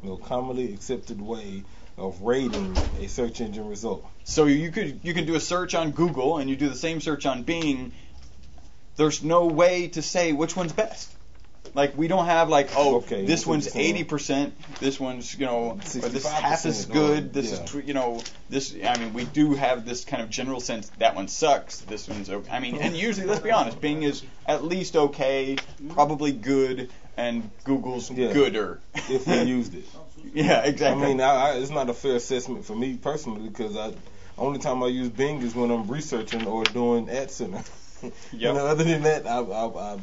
No 0.01 0.17
commonly 0.17 0.73
accepted 0.73 1.21
way 1.21 1.63
of 2.01 2.22
rating 2.22 2.75
a 3.00 3.08
search 3.08 3.39
engine 3.41 3.67
result. 3.67 4.05
So 4.24 4.46
you 4.46 4.72
could 4.72 5.00
you 5.03 5.13
can 5.13 5.25
do 5.25 5.36
a 5.36 5.39
search 5.39 5.75
on 5.75 5.91
Google 5.91 6.38
and 6.39 6.50
you 6.50 6.55
do 6.55 6.67
the 6.70 6.75
same 6.75 7.00
search 7.01 7.25
on 7.25 7.43
Bing. 7.43 7.91
There's 8.98 9.24
no 9.24 9.46
way 9.48 9.88
to 9.89 10.01
say 10.01 10.34
which 10.34 10.55
one's 10.55 10.74
best. 10.74 11.10
Like 11.74 11.98
we 11.98 12.08
don't 12.08 12.25
have 12.25 12.50
like 12.50 12.70
oh 12.75 12.98
Okay, 12.98 13.25
this 13.25 13.46
one's 13.46 13.75
eighty 13.75 14.03
percent, 14.03 14.53
this 14.79 15.00
one's 15.00 15.34
you 15.39 15.46
know 15.46 15.79
this 15.84 16.25
half 16.25 16.65
as 16.65 16.88
65% 16.88 16.91
good, 16.91 17.24
or- 17.24 17.27
this 17.29 17.51
yeah. 17.51 17.63
is 17.63 17.72
tw- 17.72 17.88
you 17.88 17.93
know 17.93 18.22
this 18.50 18.75
I 18.84 18.98
mean 18.98 19.13
we 19.13 19.24
do 19.25 19.53
have 19.53 19.86
this 19.86 20.03
kind 20.03 20.22
of 20.22 20.29
general 20.29 20.60
sense 20.60 20.89
that 21.00 21.15
one 21.15 21.27
sucks, 21.29 21.79
this 21.81 22.10
one's 22.10 22.29
okay. 22.29 22.51
I 22.51 22.60
mean 22.60 22.75
and 22.77 22.96
usually 22.98 23.27
let's 23.27 23.39
be 23.41 23.51
honest, 23.60 23.79
Bing 23.79 24.03
is 24.03 24.24
at 24.46 24.65
least 24.65 24.96
okay, 24.98 25.55
probably 25.89 26.34
good, 26.34 26.89
and 27.15 27.50
Google's 27.63 28.12
Yeah. 28.12 28.34
gooder. 28.34 28.81
If 29.10 29.27
we 29.27 29.41
used 29.43 29.75
it. 29.75 29.86
yeah 30.33 30.61
I 30.63 30.67
exactly. 30.67 31.05
mean, 31.05 31.21
I, 31.21 31.33
I, 31.33 31.51
it's 31.53 31.71
not 31.71 31.89
a 31.89 31.93
fair 31.93 32.15
assessment 32.15 32.65
for 32.65 32.75
me 32.75 32.97
personally 32.97 33.47
because 33.49 33.75
I 33.77 33.93
only 34.37 34.59
time 34.59 34.81
I 34.83 34.87
use 34.87 35.09
Bing 35.09 35.41
is 35.41 35.55
when 35.55 35.71
I'm 35.71 35.87
researching 35.87 36.47
or 36.47 36.63
doing 36.63 37.09
Ad 37.09 37.31
Center. 37.31 37.63
you 38.31 38.53
know, 38.53 38.65
other 38.65 38.83
than 38.83 39.03
that, 39.03 39.27
I, 39.27 39.39
I, 39.39 39.93
I, 39.93 39.99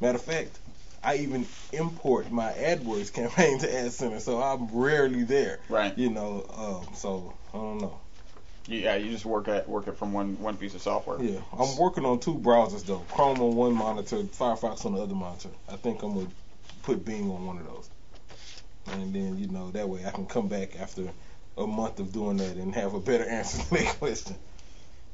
matter 0.00 0.16
of 0.16 0.22
fact, 0.22 0.58
I 1.04 1.16
even 1.16 1.46
import 1.72 2.30
my 2.30 2.52
AdWords 2.52 3.12
campaign 3.14 3.58
to 3.58 3.74
Ad 3.74 3.92
Center, 3.92 4.20
so 4.20 4.40
I'm 4.40 4.68
rarely 4.68 5.24
there. 5.24 5.60
Right. 5.68 5.96
You 5.98 6.10
know, 6.10 6.46
um, 6.56 6.94
so 6.94 7.34
I 7.52 7.58
don't 7.58 7.78
know. 7.78 7.98
Yeah, 8.68 8.94
you 8.94 9.10
just 9.10 9.24
work 9.24 9.48
at 9.48 9.68
work 9.68 9.88
it 9.88 9.98
from 9.98 10.12
one 10.12 10.38
one 10.38 10.56
piece 10.56 10.74
of 10.74 10.82
software. 10.82 11.20
Yeah, 11.20 11.40
I'm 11.58 11.76
working 11.76 12.04
on 12.04 12.20
two 12.20 12.34
browsers 12.34 12.84
though. 12.84 13.04
Chrome 13.10 13.40
on 13.40 13.56
one 13.56 13.74
monitor, 13.74 14.18
Firefox 14.18 14.86
on 14.86 14.94
the 14.94 15.02
other 15.02 15.16
monitor. 15.16 15.48
I 15.68 15.74
think 15.76 16.02
I'm 16.02 16.14
gonna 16.14 16.28
put 16.82 17.04
Bing 17.04 17.28
on 17.28 17.44
one 17.44 17.58
of 17.58 17.66
those, 17.66 17.90
and 18.86 19.14
then 19.14 19.38
you 19.38 19.48
know 19.48 19.70
that 19.70 19.88
way 19.88 20.04
I 20.06 20.10
can 20.10 20.26
come 20.26 20.48
back 20.48 20.78
after 20.80 21.08
a 21.56 21.66
month 21.66 22.00
of 22.00 22.12
doing 22.12 22.38
that 22.38 22.56
and 22.56 22.74
have 22.74 22.94
a 22.94 23.00
better 23.00 23.24
answer 23.28 23.62
to 23.62 23.70
that 23.70 23.86
question. 23.98 24.36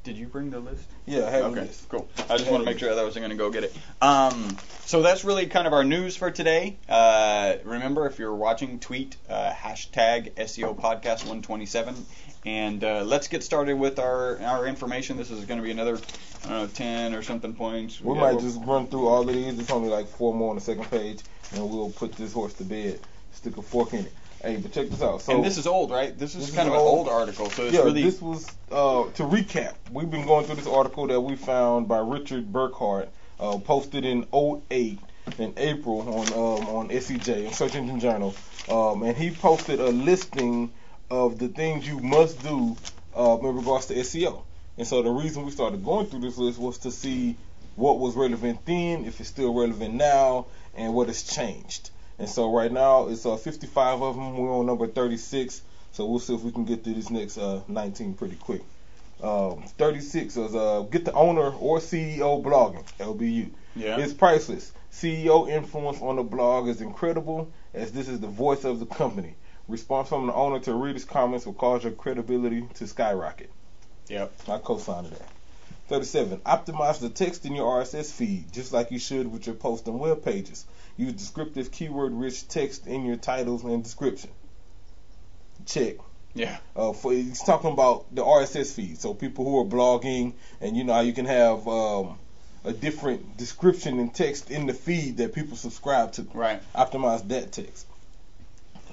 Did 0.05 0.15
you 0.15 0.27
bring 0.27 0.49
the 0.49 0.61
list? 0.61 0.85
Yeah, 1.05 1.27
I 1.27 1.29
have 1.31 1.45
Okay, 1.51 1.61
list. 1.61 1.89
cool. 1.89 2.07
I 2.29 2.37
just 2.37 2.49
want 2.49 2.61
to 2.63 2.65
make 2.65 2.79
sure 2.79 2.89
that 2.89 2.97
I 2.99 3.03
wasn't 3.03 3.25
going 3.25 3.37
to 3.37 3.43
go 3.43 3.51
get 3.51 3.65
it. 3.65 3.75
Um, 4.01 4.55
so 4.85 5.01
that's 5.01 5.25
really 5.25 5.45
kind 5.47 5.67
of 5.67 5.73
our 5.73 5.83
news 5.83 6.15
for 6.15 6.31
today. 6.31 6.77
Uh, 6.87 7.55
remember, 7.65 8.07
if 8.07 8.17
you're 8.17 8.33
watching, 8.33 8.79
tweet 8.79 9.17
uh, 9.27 9.51
hashtag 9.51 10.31
SEO 10.35 10.73
Podcast 10.79 11.25
127, 11.27 11.93
and 12.45 12.81
uh, 12.81 13.03
let's 13.03 13.27
get 13.27 13.43
started 13.43 13.73
with 13.77 13.99
our 13.99 14.39
our 14.41 14.65
information. 14.67 15.17
This 15.17 15.31
is 15.31 15.43
going 15.43 15.59
to 15.59 15.63
be 15.63 15.71
another, 15.71 15.97
I 16.45 16.49
don't 16.49 16.49
know, 16.61 16.67
10 16.67 17.13
or 17.13 17.21
something 17.21 17.53
points. 17.53 17.99
We 17.99 18.13
Yeah, 18.15 18.21
might 18.21 18.31
we'll- 18.35 18.41
just 18.41 18.59
run 18.61 18.87
through 18.87 19.05
all 19.09 19.27
of 19.27 19.35
these. 19.35 19.59
It's 19.59 19.69
only 19.69 19.89
like 19.89 20.07
four 20.07 20.33
more 20.33 20.51
on 20.51 20.55
the 20.55 20.61
second 20.61 20.89
page, 20.89 21.19
and 21.53 21.69
we'll 21.69 21.91
put 21.91 22.13
this 22.13 22.31
horse 22.31 22.53
to 22.53 22.63
bed. 22.63 23.01
Stick 23.39 23.55
a 23.55 23.61
fork 23.61 23.93
in 23.93 23.99
it. 23.99 24.11
Hey, 24.41 24.57
but 24.57 24.73
check 24.73 24.89
this 24.89 25.01
out. 25.01 25.21
So 25.21 25.33
and 25.33 25.45
this 25.45 25.57
is 25.57 25.65
old, 25.65 25.91
right? 25.91 26.17
This 26.17 26.35
is 26.35 26.41
This 26.41 26.49
is 26.49 26.55
kind 26.55 26.67
of 26.67 26.73
an 26.73 26.81
old. 26.81 27.07
old 27.07 27.09
article, 27.09 27.49
so 27.49 27.63
it's 27.63 27.73
yeah, 27.73 27.83
really 27.83 28.03
this 28.03 28.21
was 28.21 28.45
uh, 28.69 29.05
to 29.11 29.23
recap. 29.23 29.75
We've 29.93 30.11
been 30.11 30.25
going 30.25 30.45
through 30.45 30.57
this 30.57 30.67
article 30.67 31.07
that 31.07 31.21
we 31.21 31.37
found 31.37 31.87
by 31.87 31.99
Richard 31.99 32.51
Burckhardt, 32.51 33.07
uh, 33.39 33.57
posted 33.59 34.03
in 34.03 34.27
08 34.33 34.99
in 35.37 35.53
April 35.55 36.01
on 36.01 36.27
um, 36.33 36.67
on 36.67 36.89
SEJ, 36.89 37.47
on 37.47 37.53
Search 37.53 37.75
Engine 37.75 38.01
Journal, 38.01 38.35
um, 38.67 39.03
and 39.03 39.15
he 39.15 39.31
posted 39.31 39.79
a 39.79 39.87
listing 39.87 40.69
of 41.09 41.39
the 41.39 41.47
things 41.47 41.87
you 41.87 41.99
must 42.01 42.43
do 42.43 42.75
uh, 43.15 43.37
in 43.41 43.55
regards 43.55 43.85
to 43.85 43.93
SEO. 43.93 44.43
And 44.77 44.85
so 44.85 45.01
the 45.01 45.11
reason 45.11 45.45
we 45.45 45.51
started 45.51 45.85
going 45.85 46.07
through 46.07 46.19
this 46.21 46.37
list 46.37 46.59
was 46.59 46.77
to 46.79 46.91
see 46.91 47.37
what 47.77 47.99
was 47.99 48.15
relevant 48.15 48.65
then, 48.65 49.05
if 49.05 49.21
it's 49.21 49.29
still 49.29 49.53
relevant 49.53 49.93
now, 49.93 50.47
and 50.75 50.93
what 50.93 51.07
has 51.07 51.23
changed. 51.23 51.91
And 52.19 52.29
so 52.29 52.53
right 52.53 52.71
now 52.71 53.07
it's 53.07 53.25
uh, 53.25 53.37
55 53.37 54.01
of 54.01 54.15
them. 54.15 54.37
We're 54.37 54.53
on 54.53 54.65
number 54.65 54.87
36. 54.87 55.61
So 55.91 56.05
we'll 56.05 56.19
see 56.19 56.35
if 56.35 56.41
we 56.41 56.51
can 56.51 56.65
get 56.65 56.83
through 56.83 56.95
this 56.95 57.09
next 57.09 57.37
uh, 57.37 57.61
19 57.67 58.13
pretty 58.13 58.35
quick. 58.35 58.61
Um, 59.23 59.63
36 59.77 60.37
is 60.37 60.55
uh, 60.55 60.85
get 60.91 61.05
the 61.05 61.13
owner 61.13 61.51
or 61.51 61.79
CEO 61.79 62.41
blogging, 62.41 62.85
LBU. 62.99 63.51
yeah. 63.75 63.97
It's 63.99 64.13
priceless. 64.13 64.71
CEO 64.91 65.49
influence 65.49 66.01
on 66.01 66.15
the 66.15 66.23
blog 66.23 66.67
is 66.67 66.81
incredible, 66.81 67.51
as 67.73 67.91
this 67.91 68.07
is 68.07 68.19
the 68.19 68.27
voice 68.27 68.63
of 68.63 68.79
the 68.79 68.85
company. 68.85 69.35
Response 69.67 70.09
from 70.09 70.27
the 70.27 70.33
owner 70.33 70.59
to 70.59 70.73
readers' 70.73 71.05
comments 71.05 71.45
will 71.45 71.53
cause 71.53 71.83
your 71.83 71.93
credibility 71.93 72.65
to 72.75 72.87
skyrocket. 72.87 73.51
Yep. 74.07 74.33
I 74.47 74.57
co-signed 74.57 75.07
that. 75.07 75.21
37. 75.89 76.39
Optimize 76.39 76.99
the 76.99 77.09
text 77.09 77.45
in 77.45 77.55
your 77.55 77.81
RSS 77.81 78.11
feed, 78.11 78.51
just 78.53 78.71
like 78.71 78.91
you 78.91 78.99
should 78.99 79.31
with 79.31 79.47
your 79.47 79.55
post 79.55 79.87
and 79.87 79.99
web 79.99 80.23
pages. 80.23 80.65
Use 80.97 81.13
descriptive, 81.13 81.71
keyword-rich 81.71 82.47
text 82.47 82.87
in 82.87 83.05
your 83.05 83.15
titles 83.15 83.63
and 83.63 83.83
description. 83.83 84.29
Check. 85.65 85.95
Yeah. 86.35 86.57
Uh, 86.75 86.93
for 86.93 87.11
he's 87.11 87.41
talking 87.41 87.71
about 87.71 88.13
the 88.13 88.23
RSS 88.23 88.73
feed. 88.73 88.99
So 88.99 89.13
people 89.13 89.45
who 89.45 89.59
are 89.59 89.65
blogging, 89.65 90.33
and 90.61 90.77
you 90.77 90.83
know 90.83 90.93
how 90.93 91.01
you 91.01 91.13
can 91.13 91.25
have 91.25 91.67
um, 91.67 92.19
a 92.63 92.71
different 92.71 93.37
description 93.37 93.99
and 93.99 94.13
text 94.13 94.51
in 94.51 94.67
the 94.67 94.73
feed 94.73 95.17
that 95.17 95.33
people 95.33 95.57
subscribe 95.57 96.11
to. 96.13 96.27
Right. 96.33 96.61
Optimize 96.75 97.27
that 97.29 97.51
text. 97.51 97.87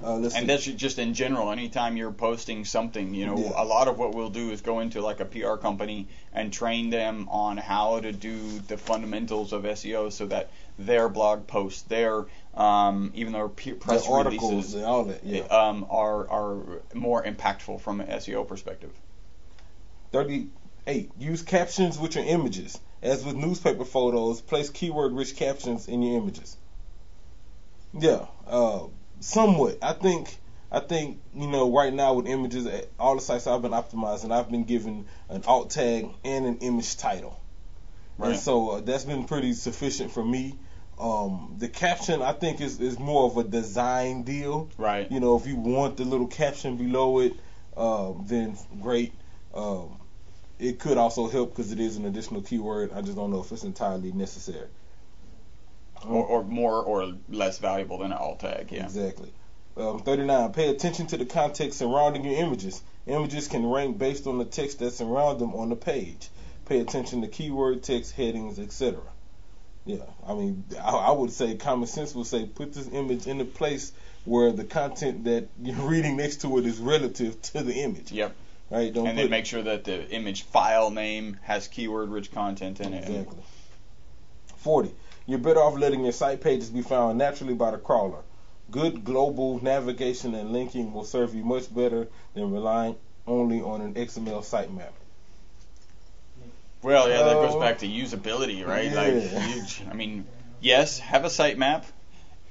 Uh, 0.03 0.17
And 0.35 0.49
that's 0.49 0.65
just 0.65 0.99
in 0.99 1.15
general. 1.15 1.50
Anytime 1.50 1.97
you're 1.97 2.12
posting 2.12 2.65
something, 2.65 3.15
you 3.15 3.26
know, 3.26 3.38
Yeah. 3.38 3.53
a 3.57 3.65
lot 3.65 3.88
of 3.88 3.99
what 3.99 4.15
we'll 4.15 4.31
do 4.31 4.50
is 4.50 4.61
go 4.61 4.81
into 4.81 5.00
like 5.00 5.21
a 5.21 5.25
PR 5.25 5.57
company 5.57 6.09
and 6.33 6.53
train 6.53 6.91
them 6.91 7.29
on 7.31 7.57
how 7.57 8.00
to 8.00 8.12
do 8.12 8.59
the 8.61 8.76
fundamentals 8.76 9.53
of 9.53 9.65
SEO, 9.65 10.11
so 10.12 10.26
that 10.26 10.50
their 10.79 11.09
blog 11.09 11.47
posts, 11.47 11.83
their 11.83 12.26
um, 12.55 13.12
even 13.15 13.33
their 13.33 13.49
press 13.49 14.07
the 14.07 14.12
articles 14.12 14.50
releases, 14.50 14.75
and 14.75 14.85
all 14.85 15.05
that. 15.05 15.25
Yeah. 15.25 15.43
um, 15.45 15.87
are 15.91 16.29
are 16.29 16.83
more 16.95 17.23
impactful 17.25 17.81
from 17.81 18.00
an 18.00 18.09
SEO 18.09 18.47
perspective. 18.47 18.93
38. 20.12 21.11
Use 21.19 21.43
captions 21.43 21.99
with 21.99 22.15
your 22.15 22.25
images. 22.25 22.79
As 23.03 23.25
with 23.25 23.37
newspaper 23.37 23.85
photos, 23.85 24.41
place 24.41 24.71
keyword 24.71 25.12
rich 25.12 25.37
captions 25.37 25.88
in 25.88 26.03
your 26.03 26.19
images. 26.21 26.57
Yeah, 27.93 28.26
uh, 28.47 28.85
somewhat. 29.21 29.79
I 29.83 29.93
think 29.93 30.39
I 30.71 30.81
think, 30.81 31.21
you 31.33 31.47
know, 31.47 31.73
right 31.73 31.93
now 31.93 32.15
with 32.15 32.27
images, 32.27 32.67
eh, 32.67 32.83
all 32.99 33.15
the 33.15 33.21
sites 33.21 33.47
I've 33.47 33.63
been 33.63 33.71
optimizing, 33.71 34.33
I've 34.33 34.51
been 34.51 34.65
given 34.65 35.07
an 35.29 35.45
alt 35.47 35.71
tag 35.71 36.09
and 36.25 36.45
an 36.45 36.59
image 36.59 36.97
title. 36.97 37.41
And 38.19 38.29
Right. 38.29 38.39
so 38.39 38.71
uh, 38.71 38.81
that's 38.81 39.05
been 39.05 39.25
pretty 39.25 39.53
sufficient 39.53 40.11
for 40.11 40.25
me. 40.25 40.59
Um, 40.99 41.57
the 41.59 41.69
caption, 41.69 42.21
I 42.23 42.33
think, 42.33 42.61
is, 42.61 42.81
is 42.81 42.99
more 42.99 43.27
of 43.27 43.37
a 43.37 43.45
design 43.45 44.23
deal. 44.23 44.71
Right. 44.77 45.11
You 45.11 45.21
know, 45.21 45.37
if 45.37 45.47
you 45.47 45.57
want 45.57 45.99
the 45.99 46.05
little 46.05 46.27
caption 46.27 46.77
below 46.77 47.21
it, 47.21 47.35
um, 47.77 48.25
then 48.27 48.59
great. 48.81 49.13
Um, 49.55 50.01
it 50.59 50.79
could 50.79 50.97
also 50.97 51.29
help 51.29 51.51
because 51.55 51.71
it 51.71 51.79
is 51.79 51.97
an 51.97 52.07
additional 52.07 52.41
keyword. 52.41 52.93
I 52.93 53.03
just 53.03 53.17
don't 53.17 53.31
know 53.31 53.41
if 53.41 53.53
it's 53.53 53.65
entirely 53.65 54.13
necessary. 54.13 54.69
Or, 56.05 56.25
or 56.25 56.45
more 56.45 56.83
or 56.83 57.15
less 57.29 57.59
valuable 57.59 57.99
than 57.99 58.12
an 58.12 58.19
alt 58.19 58.41
tag. 58.41 58.71
Yeah. 58.71 58.85
Exactly. 58.85 59.33
Um, 59.76 60.00
39. 60.00 60.53
Pay 60.53 60.69
attention 60.71 61.07
to 61.09 61.17
the 61.17 61.26
context 61.26 61.79
surrounding 61.79 62.25
your 62.25 62.35
images. 62.35 62.83
Images 63.07 63.49
can 63.49 63.67
rank 63.67 63.99
based 63.99 64.26
on 64.26 64.38
the 64.38 64.45
text 64.45 64.79
that 64.81 64.93
surround 64.93 65.38
them 65.38 65.55
on 65.55 65.69
the 65.69 65.76
page. 65.76 66.29
Pay 66.67 66.81
attention 66.81 67.23
to 67.23 67.29
keyword 67.29 67.83
text, 67.83 68.12
headings, 68.12 68.59
etc. 68.59 69.00
Yeah, 69.85 69.99
I 70.26 70.35
mean, 70.35 70.65
I, 70.83 70.91
I 70.91 71.11
would 71.12 71.31
say 71.31 71.55
common 71.55 71.87
sense 71.87 72.15
would 72.15 72.26
say 72.26 72.45
put 72.45 72.73
this 72.73 72.88
image 72.88 73.29
in 73.29 73.41
a 73.41 73.45
place 73.45 73.93
where 74.25 74.50
the 74.50 74.65
content 74.65 75.25
that 75.25 75.47
you're 75.62 75.76
reading 75.88 76.17
next 76.17 76.41
to 76.41 76.59
it 76.59 76.67
is 76.67 76.79
relative 76.79 77.41
to 77.41 77.62
the 77.62 77.75
image. 77.75 78.11
Yep. 78.11 78.35
Right? 78.69 78.93
Don't 78.93 79.07
And 79.07 79.17
then 79.17 79.31
make 79.31 79.47
sure 79.47 79.62
that 79.62 79.85
the 79.85 80.11
image 80.11 80.43
file 80.43 80.91
name 80.91 81.38
has 81.43 81.69
keyword 81.69 82.09
rich 82.09 82.33
content 82.33 82.81
in 82.81 82.95
it. 82.95 83.09
Exactly. 83.09 83.38
40. 84.57 84.93
You're 85.26 85.38
better 85.40 85.61
off 85.61 85.76
letting 85.76 86.04
your 86.04 86.12
site 86.12 86.40
pages 86.40 86.71
be 86.71 86.83
found 86.83 87.18
naturally 87.18 87.54
by 87.54 87.73
the 87.73 87.78
crawler. 87.78 88.23
Good 88.71 89.04
global 89.04 89.62
navigation 89.62 90.35
and 90.35 90.52
linking 90.52 90.92
will 90.92 91.04
serve 91.04 91.35
you 91.35 91.45
much 91.45 91.73
better 91.75 92.09
than 92.35 92.52
relying 92.52 92.97
only 93.26 93.61
on 93.61 93.80
an 93.80 93.95
XML 93.95 94.42
sitemap. 94.42 94.92
Well, 96.83 97.09
yeah, 97.09 97.23
that 97.25 97.35
goes 97.35 97.54
Oh. 97.54 97.61
back 97.61 97.78
to 97.78 97.88
usability, 97.88 98.64
right? 98.66 98.90
Yeah. 98.90 98.95
Like, 99.02 99.14
you, 99.49 99.62
I 99.90 99.95
mean, 99.95 100.26
yes, 100.61 100.99
have 101.00 101.25
a 101.25 101.28
sitemap, 101.28 101.85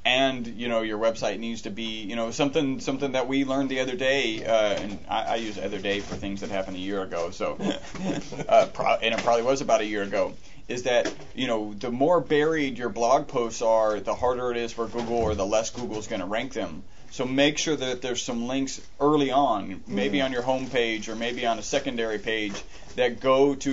and 0.05 0.45
you 0.45 0.67
know 0.69 0.81
your 0.81 0.99
website 0.99 1.39
needs 1.39 1.63
to 1.63 1.71
be, 1.71 2.03
you 2.03 2.15
know, 2.15 2.31
something 2.31 2.79
something 2.79 3.13
that 3.13 3.27
we 3.27 3.43
learned 3.43 3.69
the 3.69 3.79
other 3.81 3.95
day, 3.95 4.45
uh, 4.45 4.51
and 4.53 4.99
I, 5.09 5.23
I 5.23 5.35
use 5.37 5.57
other 5.57 5.79
day 5.79 5.99
for 5.99 6.15
things 6.15 6.41
that 6.41 6.51
happened 6.51 6.77
a 6.77 6.79
year 6.79 7.01
ago, 7.01 7.31
so, 7.31 7.57
uh, 8.47 8.67
pro- 8.73 8.95
and 9.01 9.13
it 9.15 9.23
probably 9.23 9.43
was 9.43 9.61
about 9.61 9.81
a 9.81 9.85
year 9.85 10.03
ago. 10.03 10.33
Is 10.67 10.83
that 10.83 11.11
you 11.35 11.47
know 11.47 11.73
the 11.73 11.91
more 11.91 12.21
buried 12.21 12.77
your 12.77 12.89
blog 12.89 13.27
posts 13.27 13.61
are, 13.61 13.99
the 13.99 14.15
harder 14.15 14.51
it 14.51 14.57
is 14.57 14.71
for 14.73 14.87
Google, 14.87 15.17
or 15.17 15.35
the 15.35 15.45
less 15.45 15.69
Google's 15.71 16.07
going 16.07 16.21
to 16.21 16.27
rank 16.27 16.53
them. 16.53 16.83
So 17.11 17.23
make 17.25 17.57
sure 17.57 17.75
that 17.75 18.01
there's 18.01 18.21
some 18.21 18.47
links 18.47 18.81
early 18.99 19.31
on, 19.31 19.83
maybe 19.87 20.17
Mhm. 20.17 20.25
on 20.25 20.31
your 20.33 20.41
home 20.41 20.67
page 20.69 21.07
or 21.07 21.15
maybe 21.15 21.45
on 21.45 21.59
a 21.59 21.61
secondary 21.61 22.19
page 22.19 22.53
that 22.95 23.19
go 23.21 23.55
to 23.55 23.71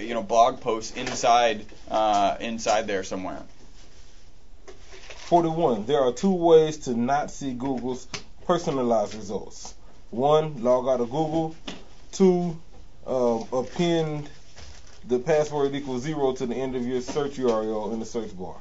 you 0.00 0.12
know 0.14 0.22
blog 0.22 0.60
posts 0.60 0.94
inside 0.96 1.64
uh, 1.90 2.36
inside 2.40 2.86
there 2.86 3.04
somewhere. 3.04 3.42
41. 5.28 5.84
There 5.84 6.00
are 6.00 6.12
two 6.12 6.32
ways 6.32 6.78
to 6.78 6.94
not 6.94 7.30
see 7.30 7.52
Google's 7.52 8.08
personalized 8.46 9.14
results. 9.14 9.74
One, 10.08 10.62
log 10.62 10.88
out 10.88 11.02
of 11.02 11.10
Google. 11.10 11.54
Two, 12.12 12.58
um, 13.06 13.46
append 13.52 14.30
the 15.06 15.18
password 15.18 15.74
equals 15.74 16.02
zero 16.02 16.32
to 16.32 16.46
the 16.46 16.54
end 16.54 16.76
of 16.76 16.86
your 16.86 17.02
search 17.02 17.32
URL 17.32 17.92
in 17.92 18.00
the 18.00 18.06
search 18.06 18.36
bar. 18.38 18.56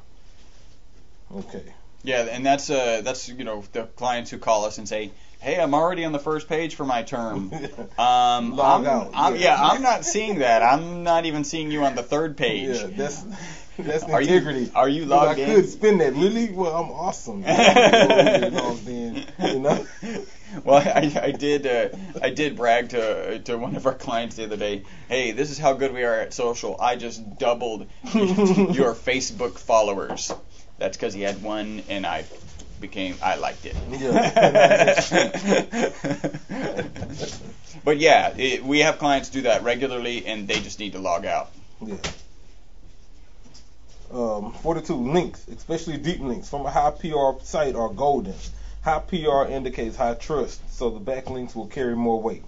Okay. 1.34 1.64
Yeah, 2.04 2.24
and 2.24 2.46
that's 2.46 2.70
uh 2.70 3.02
that's 3.02 3.30
you 3.30 3.46
know 3.46 3.64
the 3.72 3.84
clients 3.84 4.30
who 4.30 4.38
call 4.38 4.66
us 4.66 4.78
and 4.78 4.88
say, 4.88 5.12
"Hey, 5.40 5.60
I'm 5.60 5.74
already 5.74 6.06
on 6.06 6.12
the 6.12 6.20
first 6.20 6.48
page 6.48 6.76
for 6.76 6.86
my 6.86 7.04
term." 7.04 7.52
Um, 7.98 8.56
Log 8.56 8.86
I'm, 8.86 8.88
out, 8.88 9.12
I'm, 9.16 9.36
yeah. 9.36 9.42
yeah, 9.42 9.58
I'm 9.60 9.82
not 9.82 10.06
seeing 10.06 10.40
that. 10.40 10.62
I'm 10.62 11.02
not 11.02 11.26
even 11.26 11.44
seeing 11.44 11.72
you 11.72 11.84
on 11.84 11.96
the 11.96 12.04
third 12.04 12.38
page. 12.46 12.78
Yeah, 12.78 12.88
that's 12.96 13.24
Are 14.12 14.22
you- 14.22 14.28
integrity. 14.36 14.72
are 14.76 14.90
you 14.90 15.06
logged 15.06 15.40
I 15.40 15.44
in? 15.44 15.56
could 15.56 15.70
spin 15.70 15.98
that. 16.00 16.14
Really? 16.14 16.50
Well, 16.52 16.76
I'm 16.76 16.92
awesome. 16.92 17.44
I'm 17.46 18.54
logged 18.54 18.88
in, 18.88 19.26
you 19.40 19.60
know? 19.60 19.86
Well, 20.64 20.78
I, 20.78 21.12
I 21.22 21.32
did 21.32 21.68
uh, 21.68 21.90
I 22.22 22.30
did 22.30 22.56
brag 22.56 22.90
to 22.92 23.40
to 23.40 23.58
one 23.58 23.76
of 23.76 23.86
our 23.86 23.94
clients 23.94 24.38
the 24.38 24.46
other 24.46 24.56
day. 24.56 24.84
Hey, 25.10 25.34
this 25.34 25.52
is 25.52 25.58
how 25.58 25.74
good 25.74 25.94
we 25.94 26.04
are 26.06 26.22
at 26.22 26.34
social. 26.34 26.78
I 26.80 26.96
just 26.96 27.38
doubled 27.38 27.82
your 28.14 28.96
Facebook 28.96 29.60
followers. 29.60 30.32
that's 30.80 30.96
because 30.96 31.14
he 31.14 31.22
had 31.22 31.44
one, 31.44 31.84
and 31.90 32.06
I 32.06 32.24
became 32.80 33.16
I 33.22 33.36
liked 33.36 33.66
it. 33.66 33.76
Yeah. 33.92 35.02
but 37.84 37.98
yeah, 37.98 38.34
it, 38.38 38.64
we 38.64 38.80
have 38.80 39.00
clients 39.00 39.30
do 39.30 39.42
that 39.44 39.64
regularly, 39.64 40.26
and 40.26 40.48
they 40.48 40.60
just 40.62 40.80
need 40.80 40.94
to 40.94 41.00
log 41.00 41.26
out. 41.26 41.52
Yeah. 41.86 41.98
Um, 44.12 44.54
42 44.54 44.94
links, 44.96 45.46
especially 45.50 45.98
deep 45.98 46.22
links 46.22 46.50
from 46.50 46.66
a 46.66 46.72
high 46.72 46.92
PR 46.92 47.44
site 47.44 47.76
are 47.76 47.90
golden. 47.90 48.36
High 48.84 49.00
PR 49.00 49.52
indicates 49.52 49.98
high 49.98 50.14
trust, 50.14 50.62
so 50.74 50.90
the 50.90 51.00
backlinks 51.00 51.56
will 51.56 51.68
carry 51.68 51.96
more 51.96 52.22
weight. 52.22 52.44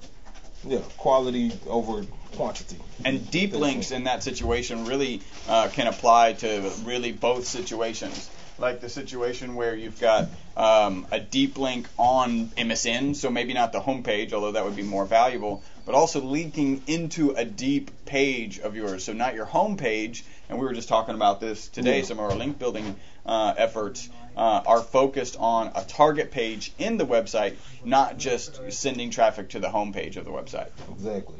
Yeah, 0.63 0.79
quality 0.97 1.51
over 1.67 2.05
quantity. 2.33 2.77
And 3.03 3.29
deep 3.29 3.51
That's 3.51 3.61
links 3.61 3.91
it. 3.91 3.95
in 3.95 4.03
that 4.05 4.23
situation 4.23 4.85
really 4.85 5.21
uh, 5.47 5.69
can 5.69 5.87
apply 5.87 6.33
to 6.33 6.71
really 6.83 7.11
both 7.11 7.45
situations. 7.45 8.29
Like 8.57 8.81
the 8.81 8.89
situation 8.89 9.55
where 9.55 9.73
you've 9.73 10.01
got 10.01 10.27
um, 10.57 11.07
a 11.11 11.19
deep 11.19 11.57
link 11.57 11.87
on 11.97 12.47
MSN, 12.57 13.15
so 13.15 13.29
maybe 13.29 13.53
not 13.53 13.71
the 13.71 13.79
homepage, 13.79 14.33
although 14.33 14.51
that 14.51 14.65
would 14.65 14.75
be 14.75 14.83
more 14.83 15.05
valuable, 15.05 15.63
but 15.85 15.95
also 15.95 16.21
linking 16.21 16.83
into 16.87 17.31
a 17.31 17.45
deep 17.45 18.05
page 18.05 18.59
of 18.59 18.75
yours. 18.75 19.05
So 19.05 19.13
not 19.13 19.33
your 19.33 19.45
homepage, 19.45 20.23
and 20.49 20.57
we 20.59 20.65
were 20.65 20.73
just 20.73 20.89
talking 20.89 21.15
about 21.15 21.39
this 21.39 21.67
today. 21.69 22.01
Some 22.01 22.19
of 22.19 22.25
our 22.25 22.35
link 22.35 22.57
building 22.57 22.95
uh, 23.25 23.53
efforts 23.55 24.09
uh, 24.35 24.61
are 24.65 24.81
focused 24.81 25.37
on 25.39 25.71
a 25.75 25.83
target 25.83 26.31
page 26.31 26.73
in 26.79 26.97
the 26.97 27.05
website, 27.05 27.55
not 27.85 28.17
just 28.17 28.59
sending 28.71 29.11
traffic 29.11 29.49
to 29.49 29.59
the 29.59 29.67
homepage 29.67 30.17
of 30.17 30.25
the 30.25 30.31
website. 30.31 30.69
Exactly. 30.91 31.35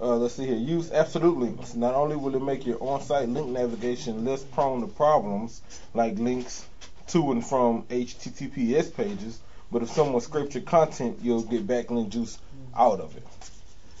Uh, 0.00 0.16
let's 0.16 0.34
see 0.34 0.46
here. 0.46 0.56
Use 0.56 0.90
absolute 0.92 1.36
links. 1.36 1.74
Not 1.74 1.94
only 1.94 2.16
will 2.16 2.34
it 2.34 2.42
make 2.42 2.64
your 2.64 2.78
on-site 2.80 3.28
link 3.28 3.48
navigation 3.48 4.24
less 4.24 4.44
prone 4.44 4.80
to 4.80 4.86
problems 4.86 5.60
like 5.92 6.18
links 6.18 6.64
to 7.08 7.32
and 7.32 7.44
from 7.44 7.82
HTTPS 7.84 8.94
pages, 8.94 9.40
but 9.70 9.82
if 9.82 9.90
someone 9.90 10.20
scrapes 10.20 10.54
your 10.54 10.62
content, 10.62 11.18
you'll 11.20 11.42
get 11.42 11.66
backlink 11.66 12.10
juice 12.10 12.38
out 12.76 13.00
of 13.00 13.16
it. 13.16 13.26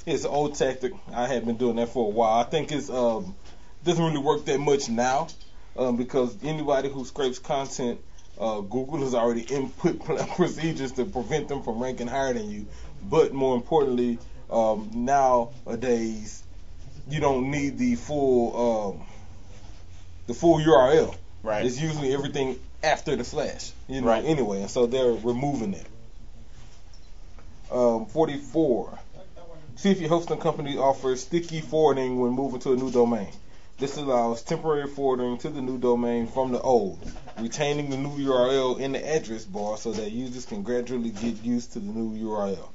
It's 0.06 0.24
an 0.24 0.30
old 0.30 0.54
tactic. 0.54 0.92
I 1.12 1.26
have 1.26 1.44
been 1.44 1.56
doing 1.56 1.76
that 1.76 1.88
for 1.90 2.06
a 2.06 2.10
while. 2.10 2.38
I 2.38 2.44
think 2.44 2.72
it's 2.72 2.88
um, 2.88 3.34
doesn't 3.84 4.04
really 4.04 4.18
work 4.18 4.44
that 4.46 4.58
much 4.58 4.88
now 4.88 5.28
um, 5.76 5.96
because 5.96 6.36
anybody 6.42 6.88
who 6.88 7.04
scrapes 7.04 7.38
content, 7.38 8.00
uh, 8.38 8.60
Google 8.60 8.98
has 8.98 9.14
already 9.14 9.42
input 9.42 10.04
procedures 10.36 10.92
to 10.92 11.04
prevent 11.04 11.48
them 11.48 11.62
from 11.62 11.82
ranking 11.82 12.06
higher 12.06 12.32
than 12.34 12.50
you. 12.50 12.66
But 13.02 13.32
more 13.32 13.54
importantly, 13.56 14.18
um, 14.50 14.90
nowadays 14.94 16.42
you 17.08 17.20
don't 17.20 17.50
need 17.50 17.78
the 17.78 17.94
full 17.94 18.90
um, 18.90 19.06
the 20.26 20.34
full 20.34 20.58
URL. 20.58 21.14
Right. 21.42 21.64
It's 21.64 21.80
usually 21.80 22.12
everything 22.12 22.58
after 22.82 23.16
the 23.16 23.24
slash. 23.24 23.72
You 23.88 24.00
know. 24.00 24.08
Right. 24.08 24.24
Anyway, 24.24 24.60
and 24.60 24.70
so 24.70 24.86
they're 24.86 25.12
removing 25.12 25.74
it. 25.74 25.86
Um, 27.70 28.06
44. 28.06 28.98
See 29.76 29.90
if 29.90 30.00
your 30.00 30.08
hosting 30.08 30.38
company 30.38 30.76
offers 30.76 31.22
sticky 31.22 31.60
forwarding 31.60 32.18
when 32.18 32.32
moving 32.32 32.58
to 32.60 32.72
a 32.72 32.76
new 32.76 32.90
domain. 32.90 33.28
This 33.78 33.96
allows 33.96 34.42
temporary 34.42 34.88
forwarding 34.88 35.38
to 35.38 35.50
the 35.50 35.60
new 35.60 35.78
domain 35.78 36.26
from 36.26 36.50
the 36.50 36.60
old, 36.60 36.98
retaining 37.38 37.90
the 37.90 37.96
new 37.96 38.10
URL 38.10 38.80
in 38.80 38.90
the 38.90 39.06
address 39.06 39.44
bar 39.44 39.76
so 39.76 39.92
that 39.92 40.10
users 40.10 40.44
can 40.46 40.64
gradually 40.64 41.10
get 41.10 41.44
used 41.44 41.74
to 41.74 41.78
the 41.78 41.86
new 41.86 42.26
URL. 42.26 42.70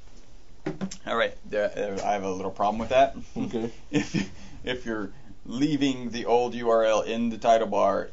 All 1.05 1.17
right, 1.17 1.35
there, 1.49 1.67
there- 1.75 1.95
uh, 1.95 2.07
I 2.07 2.13
have 2.13 2.23
a 2.23 2.31
little 2.31 2.51
problem 2.51 2.79
with 2.79 2.89
that. 2.89 3.17
Okay. 3.35 3.69
if 3.91 4.29
if 4.63 4.85
you're 4.85 5.11
leaving 5.45 6.11
the 6.11 6.25
old 6.25 6.53
URL 6.53 7.05
in 7.05 7.29
the 7.29 7.37
title 7.37 7.67
bar, 7.67 8.09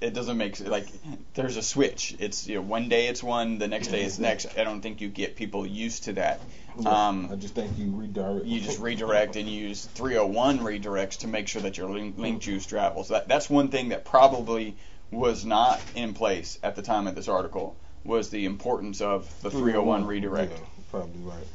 it 0.00 0.12
doesn't 0.14 0.36
make 0.36 0.60
like 0.60 0.86
there's 1.34 1.56
a 1.56 1.62
switch. 1.62 2.16
It's 2.18 2.46
you 2.46 2.56
know 2.56 2.62
one 2.62 2.88
day 2.88 3.06
it's 3.06 3.22
one, 3.22 3.58
the 3.58 3.68
next 3.68 3.88
day 3.88 4.02
it's 4.02 4.18
next. 4.18 4.46
I 4.58 4.64
don't 4.64 4.80
think 4.80 5.00
you 5.00 5.08
get 5.08 5.36
people 5.36 5.66
used 5.66 6.04
to 6.04 6.14
that. 6.14 6.40
Um, 6.84 7.28
I 7.30 7.36
just 7.36 7.54
think 7.54 7.78
you 7.78 7.90
redirect. 7.90 8.46
you 8.46 8.60
just 8.60 8.80
redirect 8.80 9.36
and 9.36 9.48
use 9.48 9.84
301 9.94 10.58
redirects 10.58 11.18
to 11.18 11.28
make 11.28 11.46
sure 11.46 11.62
that 11.62 11.78
your 11.78 11.88
link, 11.88 12.18
link 12.18 12.42
juice 12.42 12.66
travels. 12.66 13.08
That 13.08 13.28
that's 13.28 13.48
one 13.48 13.68
thing 13.68 13.90
that 13.90 14.04
probably 14.04 14.76
was 15.10 15.44
not 15.44 15.80
in 15.94 16.14
place 16.14 16.58
at 16.62 16.74
the 16.76 16.82
time 16.82 17.06
of 17.06 17.14
this 17.14 17.28
article 17.28 17.76
was 18.04 18.30
the 18.30 18.44
importance 18.44 19.00
of 19.00 19.28
the 19.42 19.50
301 19.50 20.06
redirect. 20.06 20.52
Yeah, 20.52 20.58
probably 20.90 21.22
right. 21.22 21.46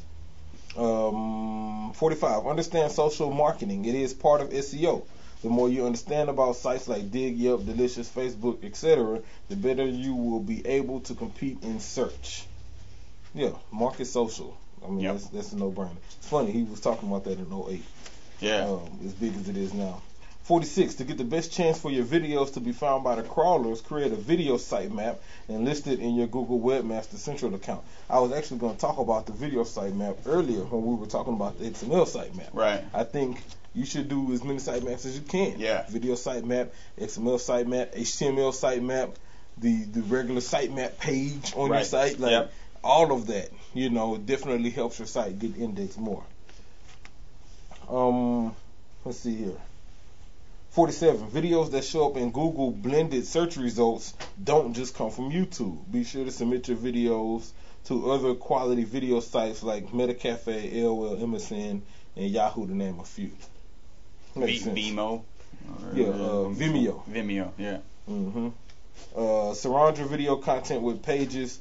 Um, 0.76 1.92
45. 1.94 2.46
Understand 2.46 2.92
social 2.92 3.30
marketing. 3.30 3.84
It 3.84 3.94
is 3.94 4.14
part 4.14 4.40
of 4.40 4.50
SEO. 4.50 5.04
The 5.42 5.48
more 5.48 5.68
you 5.68 5.86
understand 5.86 6.28
about 6.28 6.56
sites 6.56 6.86
like 6.88 7.10
Digg, 7.10 7.36
Yelp, 7.38 7.64
Delicious, 7.64 8.08
Facebook, 8.08 8.62
etc., 8.64 9.20
the 9.48 9.56
better 9.56 9.86
you 9.86 10.14
will 10.14 10.40
be 10.40 10.66
able 10.66 11.00
to 11.00 11.14
compete 11.14 11.62
in 11.62 11.80
search. 11.80 12.44
Yeah, 13.34 13.50
market 13.70 14.04
social. 14.06 14.56
I 14.84 14.88
mean, 14.90 15.00
Yep. 15.00 15.12
that's, 15.14 15.26
that's 15.28 15.52
a 15.52 15.56
no-brainer. 15.56 15.96
It's 16.18 16.28
funny, 16.28 16.52
he 16.52 16.62
was 16.64 16.80
talking 16.80 17.08
about 17.08 17.24
that 17.24 17.38
in 17.38 17.46
08 17.52 17.82
Yeah. 18.40 18.64
um, 18.68 18.80
as 19.04 19.12
big 19.14 19.34
as 19.36 19.48
it 19.48 19.56
is 19.56 19.72
now. 19.72 20.02
46. 20.44 20.94
To 20.96 21.04
get 21.04 21.16
the 21.16 21.24
best 21.24 21.52
chance 21.52 21.78
for 21.78 21.90
your 21.92 22.04
videos 22.04 22.54
to 22.54 22.60
be 22.60 22.72
found 22.72 23.04
by 23.04 23.14
the 23.14 23.22
crawlers, 23.22 23.80
create 23.80 24.10
a 24.10 24.16
video 24.16 24.56
sitemap 24.56 25.16
and 25.48 25.64
list 25.64 25.86
it 25.86 26.00
in 26.00 26.16
your 26.16 26.26
Google 26.26 26.58
Webmaster 26.58 27.16
Central 27.16 27.54
account. 27.54 27.82
I 28.08 28.18
was 28.18 28.32
actually 28.32 28.58
going 28.58 28.74
to 28.74 28.80
talk 28.80 28.98
about 28.98 29.26
the 29.26 29.32
video 29.32 29.62
sitemap 29.62 30.16
earlier 30.26 30.60
when 30.64 30.84
we 30.84 30.96
were 30.96 31.06
talking 31.06 31.34
about 31.34 31.58
the 31.58 31.66
XML 31.70 32.04
sitemap. 32.04 32.48
Right. 32.52 32.82
I 32.92 33.04
think 33.04 33.40
you 33.74 33.84
should 33.84 34.08
do 34.08 34.32
as 34.32 34.42
many 34.42 34.58
sitemaps 34.58 35.06
as 35.06 35.16
you 35.16 35.22
can. 35.22 35.58
Yeah. 35.58 35.84
Video 35.88 36.14
sitemap, 36.14 36.70
XML 36.98 37.38
sitemap, 37.38 37.94
HTML 37.96 38.52
sitemap, 38.52 39.14
the 39.58 39.84
the 39.84 40.02
regular 40.02 40.40
sitemap 40.40 40.98
page 40.98 41.52
on 41.56 41.70
your 41.70 41.84
site, 41.84 42.18
like 42.18 42.30
Yep. 42.32 42.52
all 42.82 43.12
of 43.12 43.26
that. 43.28 43.50
You 43.74 43.90
know, 43.90 44.16
definitely 44.16 44.70
helps 44.70 44.98
your 44.98 45.06
site 45.06 45.38
get 45.38 45.56
indexed 45.56 45.98
more. 45.98 46.24
Um, 47.88 48.54
let's 49.04 49.18
see 49.18 49.36
here. 49.36 49.56
47. 50.70 51.28
Videos 51.30 51.72
that 51.72 51.84
show 51.84 52.08
up 52.10 52.16
in 52.16 52.30
Google 52.30 52.70
blended 52.70 53.26
search 53.26 53.56
results 53.56 54.14
don't 54.42 54.72
just 54.72 54.94
come 54.94 55.10
from 55.10 55.30
YouTube. 55.30 55.78
Be 55.90 56.04
sure 56.04 56.24
to 56.24 56.30
submit 56.30 56.68
your 56.68 56.76
videos 56.76 57.50
to 57.86 58.10
other 58.12 58.34
quality 58.34 58.84
video 58.84 59.18
sites 59.20 59.62
like 59.64 59.88
Metacafe, 59.88 60.72
AOL, 60.74 61.20
MSN, 61.20 61.80
and 62.16 62.30
Yahoo 62.30 62.66
to 62.68 62.74
name 62.76 63.00
a 63.00 63.04
few. 63.04 63.32
Makes 64.34 64.62
V-. 64.62 64.92
Vimo. 64.92 65.22
Yeah, 65.94 66.06
uh, 66.06 66.48
Vimeo. 66.48 67.02
Vimeo, 67.08 67.50
yeah. 67.58 67.78
Mm-hmm. 68.08 68.48
Uh, 69.16 69.54
surround 69.54 69.98
your 69.98 70.06
video 70.06 70.36
content 70.36 70.82
with 70.82 71.02
pages. 71.02 71.60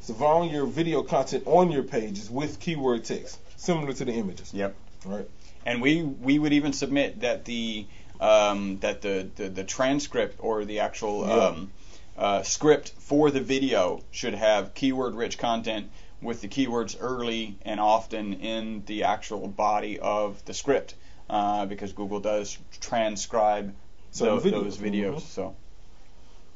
Surround 0.00 0.50
your 0.50 0.66
video 0.66 1.02
content 1.02 1.44
on 1.46 1.70
your 1.70 1.82
pages 1.82 2.30
with 2.30 2.58
keyword 2.60 3.04
text, 3.04 3.38
similar 3.56 3.92
to 3.92 4.04
the 4.04 4.12
images. 4.12 4.52
Yep. 4.54 4.74
Right. 5.04 5.28
And 5.66 5.82
we 5.82 6.02
we 6.02 6.38
would 6.38 6.52
even 6.52 6.72
submit 6.72 7.20
that 7.20 7.44
the 7.44 7.86
um, 8.20 8.78
that 8.78 9.02
the, 9.02 9.28
the 9.36 9.48
the 9.48 9.64
transcript 9.64 10.36
or 10.40 10.64
the 10.64 10.80
actual 10.80 11.26
Yeah. 11.26 11.34
um, 11.34 11.70
uh, 12.16 12.42
script 12.42 12.92
for 12.98 13.30
the 13.30 13.40
video 13.40 14.02
should 14.10 14.34
have 14.34 14.74
keyword 14.74 15.14
rich 15.14 15.38
content 15.38 15.90
with 16.22 16.40
the 16.42 16.48
keywords 16.48 16.96
early 17.00 17.56
and 17.62 17.80
often 17.80 18.34
in 18.34 18.82
the 18.86 19.04
actual 19.04 19.48
body 19.48 19.98
of 19.98 20.44
the 20.44 20.52
script 20.52 20.94
uh, 21.30 21.64
because 21.66 21.92
Google 21.92 22.20
does 22.20 22.58
transcribe 22.80 23.74
Certain 24.10 24.38
tho- 24.50 24.62
those 24.64 24.76
videos. 24.76 25.12
videos. 25.12 25.14
Mhm. 25.16 25.20
So 25.20 25.56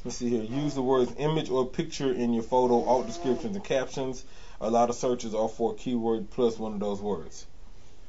Let's 0.05 0.19
see 0.19 0.29
here. 0.29 0.43
Use 0.43 0.75
the 0.75 0.83
words 0.83 1.13
image 1.17 1.49
or 1.49 1.65
picture 1.67 2.13
in 2.13 2.35
your 2.35 2.43
photo, 2.43 2.85
alt 2.85 3.07
descriptions, 3.07 3.57
and 3.57 3.65
captions. 3.65 4.23
A 4.61 4.69
lot 4.69 4.91
of 4.91 4.97
searches 4.97 5.35
are 5.35 5.49
for 5.49 5.73
a 5.73 5.75
keyword 5.77 6.31
plus 6.31 6.59
one 6.59 6.75
of 6.75 6.81
those 6.81 7.01
words. 7.01 7.47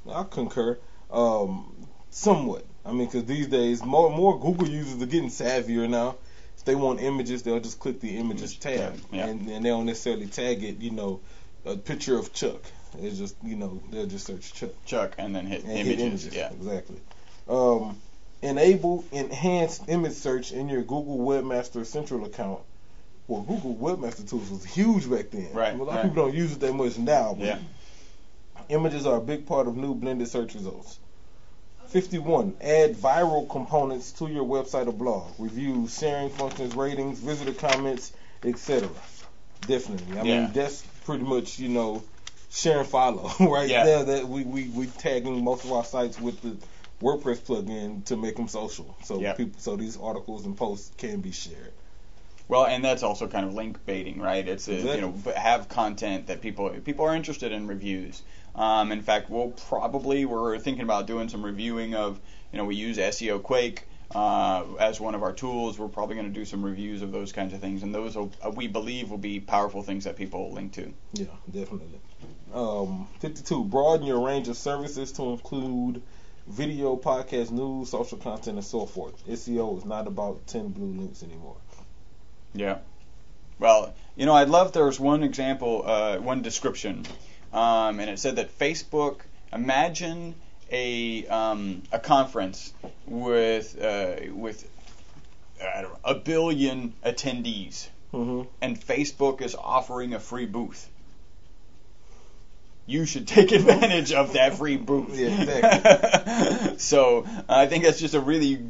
I 0.10 0.24
concur. 0.24 0.78
Um, 1.10 1.74
somewhat. 2.10 2.66
I 2.86 2.92
mean, 2.92 3.08
because 3.08 3.24
these 3.26 3.48
days, 3.48 3.82
more 3.84 4.10
more 4.10 4.38
Google 4.40 4.68
users 4.68 5.02
are 5.02 5.06
getting 5.06 5.30
savvier 5.30 5.90
now. 5.90 6.16
If 6.58 6.66
they 6.66 6.76
want 6.76 7.00
images, 7.02 7.44
they'll 7.44 7.60
just 7.62 7.80
click 7.80 8.00
the 8.02 8.18
images 8.18 8.56
tab, 8.56 8.78
tab, 8.96 9.00
yeah. 9.12 9.28
and, 9.28 9.48
and 9.50 9.64
they 9.64 9.70
don't 9.70 9.86
necessarily 9.86 10.28
tag 10.28 10.64
it. 10.64 10.80
You 10.82 10.92
know, 10.92 11.22
a 11.66 11.78
picture 11.78 12.18
of 12.18 12.34
Chuck. 12.34 12.62
It's 13.02 13.18
just 13.18 13.36
you 13.44 13.56
know 13.56 13.82
they'll 13.92 14.06
just 14.08 14.26
search 14.28 14.54
Chuck. 14.54 14.72
Chuck 14.86 15.16
and 15.18 15.36
then 15.36 15.46
hit 15.46 15.64
And 15.64 15.72
images. 15.72 15.88
hit 15.88 16.00
images. 16.00 16.36
Yeah. 16.36 16.52
Exactly. 16.52 16.98
Um, 17.48 17.98
enable 18.42 19.04
enhanced 19.12 19.84
image 19.88 20.14
search 20.14 20.52
in 20.52 20.70
your 20.70 20.82
Google 20.82 21.18
Webmaster 21.20 21.86
Central 21.86 22.26
account. 22.26 22.60
Well, 23.28 23.42
Google 23.42 23.76
Webmaster 23.76 24.28
Tools 24.30 24.50
was 24.52 24.64
huge 24.64 25.10
back 25.10 25.32
then. 25.32 25.52
Right, 25.54 25.74
A 25.74 25.78
lot 25.78 25.96
right. 25.96 26.06
of 26.06 26.12
people 26.12 26.26
don't 26.26 26.36
use 26.36 26.54
it 26.54 26.60
that 26.60 26.74
much 26.74 26.98
now. 26.98 27.34
But 27.38 27.46
Yeah. 27.48 27.58
Images 28.70 29.06
are 29.06 29.18
a 29.18 29.22
big 29.22 29.46
part 29.46 29.68
of 29.68 29.76
new 29.78 29.94
blended 29.96 30.28
search 30.28 30.54
results. 30.56 31.00
51. 31.88 32.56
Add 32.62 32.96
viral 32.96 33.48
components 33.50 34.12
to 34.14 34.28
your 34.28 34.44
website 34.44 34.88
or 34.88 34.92
blog. 34.94 35.32
Reviews, 35.38 35.98
sharing 35.98 36.30
functions, 36.30 36.76
ratings, 36.76 37.20
visitor 37.20 37.54
comments, 37.54 38.12
etc. 38.44 38.90
Definitely. 39.68 40.20
I 40.20 40.24
Yeah. 40.24 40.42
mean, 40.42 40.54
that's 40.54 40.82
pretty 41.06 41.24
much, 41.24 41.60
you 41.60 41.70
know, 41.70 42.04
share 42.56 42.80
and 42.80 42.88
follow, 42.88 43.30
right 43.40 43.70
Yeah. 43.70 43.84
there. 43.84 44.04
That 44.06 44.28
we, 44.28 44.44
we, 44.44 44.70
we 44.70 44.88
tagging 44.88 45.44
most 45.44 45.66
of 45.66 45.72
our 45.72 45.84
sites 45.84 46.18
with 46.20 46.42
the 46.42 46.58
WordPress 47.02 47.42
plugin 47.42 48.06
to 48.06 48.16
make 48.16 48.38
them 48.38 48.48
social. 48.48 48.96
So 49.04 49.20
Yep. 49.20 49.38
people, 49.38 49.60
so 49.60 49.76
these 49.76 49.98
articles 49.98 50.46
and 50.46 50.58
posts 50.58 50.92
can 50.98 51.20
be 51.22 51.32
shared. 51.32 51.74
Well, 52.48 52.66
and 52.66 52.86
that's 52.86 53.02
also 53.04 53.28
kind 53.28 53.46
of 53.46 53.54
link 53.56 53.86
baiting, 53.86 54.20
right? 54.20 54.48
It's 54.48 54.68
a, 54.68 54.74
you 54.76 55.02
know 55.02 55.14
have 55.36 55.68
content 55.68 56.28
that 56.28 56.42
people 56.42 56.70
people 56.84 57.06
are 57.06 57.16
interested 57.16 57.52
in 57.52 57.66
reviews. 57.68 58.22
Um, 58.54 58.92
in 58.92 59.02
fact, 59.02 59.30
we'll 59.32 59.50
probably 59.50 60.26
we're 60.26 60.60
thinking 60.60 60.84
about 60.84 61.08
doing 61.08 61.28
some 61.28 61.44
reviewing 61.44 61.96
of 61.96 62.20
you 62.52 62.60
know 62.60 62.66
we 62.66 62.76
use 62.76 63.00
SEO 63.00 63.42
Quake 63.42 63.88
uh, 64.14 64.64
as 64.80 65.02
one 65.02 65.16
of 65.16 65.24
our 65.24 65.34
tools. 65.34 65.80
We're 65.80 65.88
probably 65.88 66.16
going 66.16 66.28
to 66.32 66.40
do 66.40 66.46
some 66.46 66.64
reviews 66.64 67.02
of 67.02 67.12
those 67.12 67.32
kinds 67.32 67.52
of 67.54 67.62
things, 67.62 67.82
and 67.82 67.94
those 67.96 68.16
will, 68.16 68.32
uh, 68.46 68.52
we 68.52 68.68
believe 68.68 69.10
will 69.10 69.18
be 69.18 69.40
powerful 69.40 69.82
things 69.82 70.04
that 70.04 70.16
people 70.16 70.54
link 70.54 70.74
to. 70.74 70.94
Yeah, 71.14 71.26
definitely. 71.50 72.00
Um, 72.56 73.08
52. 73.20 73.66
Broaden 73.66 74.08
your 74.08 74.26
range 74.26 74.48
of 74.48 74.56
services 74.58 75.12
to 75.14 75.24
include 75.32 76.02
video, 76.48 76.96
podcast, 76.96 77.52
news, 77.52 77.90
social 77.90 78.18
content, 78.18 78.56
and 78.58 78.66
so 78.66 78.86
forth. 78.86 79.28
SEO 79.28 79.78
is 79.78 79.84
not 79.86 80.08
about 80.08 80.48
10 80.48 80.70
blue 80.70 81.00
links 81.02 81.22
anymore. 81.22 81.58
Yeah. 82.54 82.78
Well, 83.60 83.94
you 84.16 84.26
know, 84.26 84.34
I'd 84.34 84.48
love 84.50 84.72
there's 84.72 85.00
one 85.00 85.24
example, 85.24 85.84
uh, 85.86 86.18
one 86.18 86.42
description, 86.42 87.06
um, 87.54 88.00
and 88.00 88.10
it 88.10 88.20
said 88.20 88.38
that 88.38 88.58
Facebook. 88.58 89.20
Imagine 89.54 90.36
a 90.72 91.26
um, 91.28 91.84
a 91.92 92.00
conference 92.00 92.74
with 93.06 93.82
uh, 93.82 94.16
with 94.34 94.68
I 95.62 95.82
don't 95.82 95.92
know, 95.94 96.00
a 96.04 96.16
billion 96.16 96.94
attendees, 97.06 97.88
Mm-hmm. 98.14 98.48
and 98.62 98.80
Facebook 98.80 99.42
is 99.42 99.56
offering 99.56 100.14
a 100.14 100.20
free 100.20 100.46
booth. 100.46 100.90
You 102.88 103.06
should 103.06 103.28
take 103.28 103.52
advantage 103.52 104.12
of 104.12 104.34
that 104.34 104.58
free 104.58 104.78
booth. 104.78 105.18
Yeah, 105.18 105.42
exactly. 105.42 106.78
so 106.78 107.26
I 107.50 107.66
think 107.66 107.84
that's 107.84 108.00
just 108.00 108.14
a 108.14 108.20
really, 108.20 108.64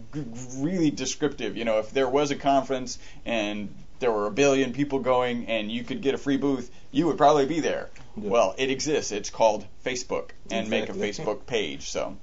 really 0.57 0.89
descriptive. 0.89 1.57
You 1.57 1.65
know, 1.65 1.79
if 1.79 1.91
there 1.91 2.07
was 2.07 2.31
a 2.31 2.35
conference 2.35 2.97
and 3.25 3.75
there 3.99 4.11
were 4.11 4.27
a 4.27 4.31
billion 4.31 4.71
people 4.71 4.99
going 4.99 5.47
and 5.47 5.71
you 5.71 5.83
could 5.83 6.01
get 6.01 6.13
a 6.13 6.17
free 6.17 6.37
booth, 6.37 6.71
you 6.91 7.07
would 7.07 7.17
probably 7.17 7.45
be 7.45 7.59
there. 7.59 7.89
Yeah. 8.15 8.29
Well, 8.29 8.55
it 8.57 8.69
exists. 8.69 9.11
It's 9.11 9.29
called 9.29 9.65
Facebook, 9.85 10.29
and 10.49 10.69
make 10.69 10.87
a 10.87 10.93
Facebook 10.93 11.45
page. 11.45 11.89
So 11.89 12.15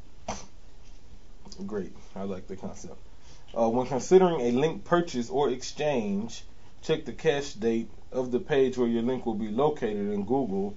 Great. 1.67 1.93
I 2.17 2.23
like 2.23 2.47
the 2.49 2.57
concept. 2.57 2.97
Uh, 3.57 3.69
when 3.69 3.87
considering 3.87 4.41
a 4.41 4.51
link 4.53 4.85
purchase 4.85 5.29
or 5.29 5.51
exchange, 5.51 6.43
check 6.81 7.05
the 7.05 7.13
cache 7.13 7.53
date 7.53 7.91
of 8.11 8.31
the 8.31 8.39
page 8.39 8.79
where 8.79 8.89
your 8.89 9.03
link 9.03 9.27
will 9.27 9.35
be 9.35 9.49
located 9.49 10.11
in 10.11 10.25
Google 10.25 10.75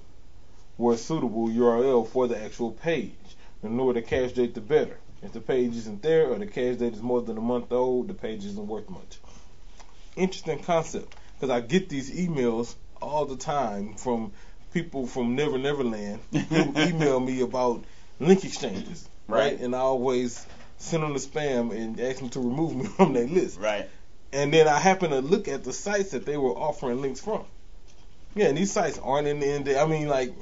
where 0.77 0.97
suitable 0.97 1.47
URL 1.47 2.07
for 2.07 2.27
the 2.27 2.41
actual 2.41 2.71
page. 2.71 3.13
The 3.61 3.69
newer 3.69 3.93
the 3.93 4.01
cache 4.01 4.33
date, 4.33 4.53
the 4.53 4.61
better. 4.61 4.97
If 5.23 5.33
the 5.33 5.41
page 5.41 5.75
isn't 5.75 6.01
there 6.01 6.27
or 6.27 6.37
the 6.37 6.45
cache 6.45 6.77
date 6.77 6.93
is 6.93 7.01
more 7.01 7.21
than 7.21 7.37
a 7.37 7.41
month 7.41 7.71
old, 7.71 8.07
the 8.07 8.13
page 8.13 8.45
isn't 8.45 8.67
worth 8.67 8.89
much. 8.89 9.17
Interesting 10.15 10.59
concept 10.59 11.15
because 11.35 11.49
I 11.49 11.61
get 11.61 11.89
these 11.89 12.11
emails 12.11 12.75
all 13.01 13.25
the 13.25 13.37
time 13.37 13.95
from 13.95 14.31
people 14.73 15.07
from 15.07 15.35
Never 15.35 15.57
Neverland 15.57 16.19
who 16.31 16.73
email 16.77 17.19
me 17.19 17.41
about 17.41 17.83
link 18.19 18.43
exchanges, 18.43 19.07
right? 19.27 19.53
Right. 19.53 19.59
And 19.59 19.75
I 19.75 19.79
always 19.79 20.45
send 20.77 21.03
them 21.03 21.13
the 21.13 21.19
spam 21.19 21.75
and 21.75 21.99
ask 21.99 22.19
them 22.19 22.29
to 22.29 22.39
remove 22.39 22.75
me 22.75 22.85
from 22.97 23.13
their 23.13 23.27
list. 23.27 23.59
right. 23.59 23.89
And 24.33 24.53
then 24.53 24.67
I 24.67 24.79
happen 24.79 25.11
to 25.11 25.21
look 25.21 25.47
at 25.47 25.63
the 25.63 25.71
sites 25.71 26.11
that 26.11 26.25
they 26.25 26.35
were 26.35 26.51
offering 26.51 27.01
links 27.01 27.21
from. 27.21 27.45
Yeah, 28.35 28.47
and 28.47 28.57
these 28.57 28.71
sites 28.71 28.99
aren't 29.01 29.27
in 29.27 29.39
the 29.39 29.47
end. 29.47 29.69
I 29.69 29.85
mean, 29.85 30.09
like 30.09 30.33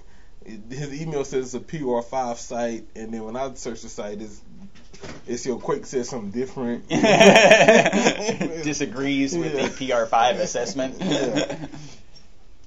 his 0.46 1.02
email 1.02 1.24
says 1.26 1.54
it's 1.54 1.64
a 1.64 1.66
PR5 1.78 2.38
site, 2.38 2.86
and 2.96 3.14
then 3.14 3.24
when 3.24 3.36
I 3.36 3.54
search 3.54 3.82
the 3.82 3.90
site, 3.90 4.22
it's 4.22 4.42
it's 5.28 5.46
your 5.46 5.60
Quake 5.60 5.86
says 5.86 6.10
something 6.10 6.32
different. 6.32 6.88
Disagrees 8.64 9.36
with 9.38 9.54
Yeah. 9.56 9.68
the 9.68 9.70
PR5 9.88 10.40
assessment. 10.40 10.96
Yeah. 11.02 11.58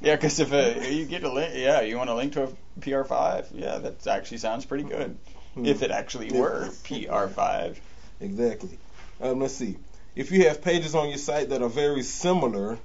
Yeah, 0.02 0.14
because 0.16 0.38
if 0.40 0.52
uh, 0.52 0.78
you 0.86 1.06
get 1.06 1.24
a 1.24 1.32
link, 1.32 1.54
yeah, 1.56 1.80
you 1.80 1.96
want 1.96 2.10
a 2.10 2.14
link 2.14 2.34
to 2.34 2.42
a 2.44 2.48
PR5, 2.80 3.46
yeah, 3.54 3.78
that 3.78 4.06
actually 4.06 4.36
sounds 4.36 4.66
pretty 4.66 4.84
good. 4.84 5.16
If 5.56 5.80
it 5.82 5.90
actually 5.90 6.38
were 6.38 6.68
PR5. 6.84 7.76
Exactly. 8.20 8.78
Um, 9.22 9.40
let's 9.40 9.54
see. 9.54 9.76
If 10.14 10.30
you 10.32 10.48
have 10.48 10.60
pages 10.62 10.94
on 10.94 11.08
your 11.08 11.16
site 11.16 11.48
that 11.48 11.62
are 11.62 11.70
very 11.70 12.02
similar, 12.02 12.78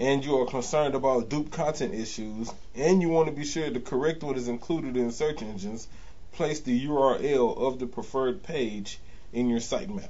and 0.00 0.24
you 0.24 0.38
are 0.38 0.46
concerned 0.46 0.94
about 0.94 1.28
dupe 1.28 1.50
content 1.52 1.94
issues, 1.94 2.50
and 2.74 3.02
you 3.02 3.10
want 3.10 3.28
to 3.28 3.34
be 3.34 3.44
sure 3.44 3.70
to 3.70 3.80
correct 3.80 4.22
what 4.22 4.38
is 4.38 4.48
included 4.48 4.96
in 4.96 5.12
search 5.12 5.42
engines, 5.42 5.86
place 6.32 6.60
the 6.60 6.86
URL 6.86 7.56
of 7.58 7.78
the 7.78 7.86
preferred 7.86 8.42
page 8.42 8.98
in 9.34 9.50
your 9.50 9.60
sitemap. 9.60 10.08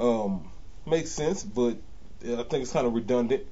Um, 0.00 0.50
makes 0.84 1.10
sense, 1.10 1.44
but 1.44 1.76
I 2.24 2.42
think 2.42 2.62
it's 2.62 2.72
kind 2.72 2.86
of 2.86 2.94
redundant. 2.94 3.44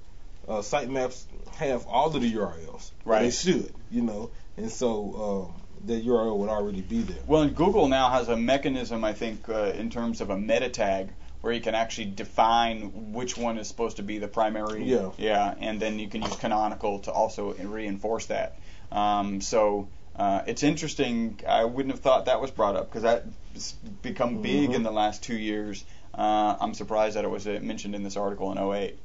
Uh, 0.49 0.55
sitemaps 0.55 1.23
have 1.55 1.87
all 1.87 2.15
of 2.15 2.21
the 2.21 2.35
URLs. 2.35 2.91
Right. 3.05 3.23
They 3.23 3.31
should, 3.31 3.73
you 3.89 4.03
know, 4.03 4.31
and 4.57 4.69
so 4.69 5.53
um, 5.55 5.63
the 5.87 6.03
URL 6.09 6.39
would 6.39 6.49
already 6.49 6.81
be 6.81 7.03
there. 7.03 7.23
Well, 7.29 7.43
and 7.43 7.55
Google 7.55 7.87
now 7.87 8.11
has 8.11 8.29
a 8.29 8.37
mechanism, 8.37 9.05
I 9.05 9.13
think, 9.13 9.49
uh, 9.49 9.73
in 9.77 9.91
terms 9.91 10.21
of 10.21 10.31
a 10.31 10.37
meta 10.37 10.71
tag, 10.71 11.11
where 11.41 11.53
you 11.53 11.61
can 11.61 11.75
actually 11.75 12.07
define 12.07 13.13
which 13.13 13.37
one 13.37 13.59
is 13.59 13.67
supposed 13.69 13.97
to 13.97 14.03
be 14.03 14.19
the 14.19 14.29
primary. 14.29 14.85
Yeah. 14.85 15.11
Yeah, 15.17 15.55
and 15.59 15.81
then 15.81 15.99
you 15.99 16.09
can 16.09 16.23
use 16.23 16.37
canonical 16.37 16.99
to 17.01 17.13
also 17.13 17.55
reinforce 17.55 18.27
that. 18.27 18.59
Um, 18.93 19.41
so 19.41 19.89
uh, 20.17 20.43
it's 20.47 20.63
interesting. 20.63 21.41
I 21.49 21.65
wouldn't 21.65 21.95
have 21.95 22.01
thought 22.03 22.27
that 22.27 22.41
was 22.41 22.51
brought 22.51 22.77
up 22.77 22.91
because 22.91 23.03
that's 23.03 23.73
become 24.03 24.43
big 24.43 24.71
Mhm. 24.71 24.75
in 24.75 24.83
the 24.83 24.91
last 24.91 25.23
two 25.23 25.37
years. 25.37 25.83
Uh, 26.15 26.57
I'm 26.61 26.75
surprised 26.75 27.17
that 27.17 27.25
it 27.25 27.31
was 27.31 27.47
uh, 27.47 27.59
mentioned 27.63 27.95
in 27.95 28.03
this 28.03 28.17
article 28.17 28.51
in 28.53 28.59
08. 28.59 28.99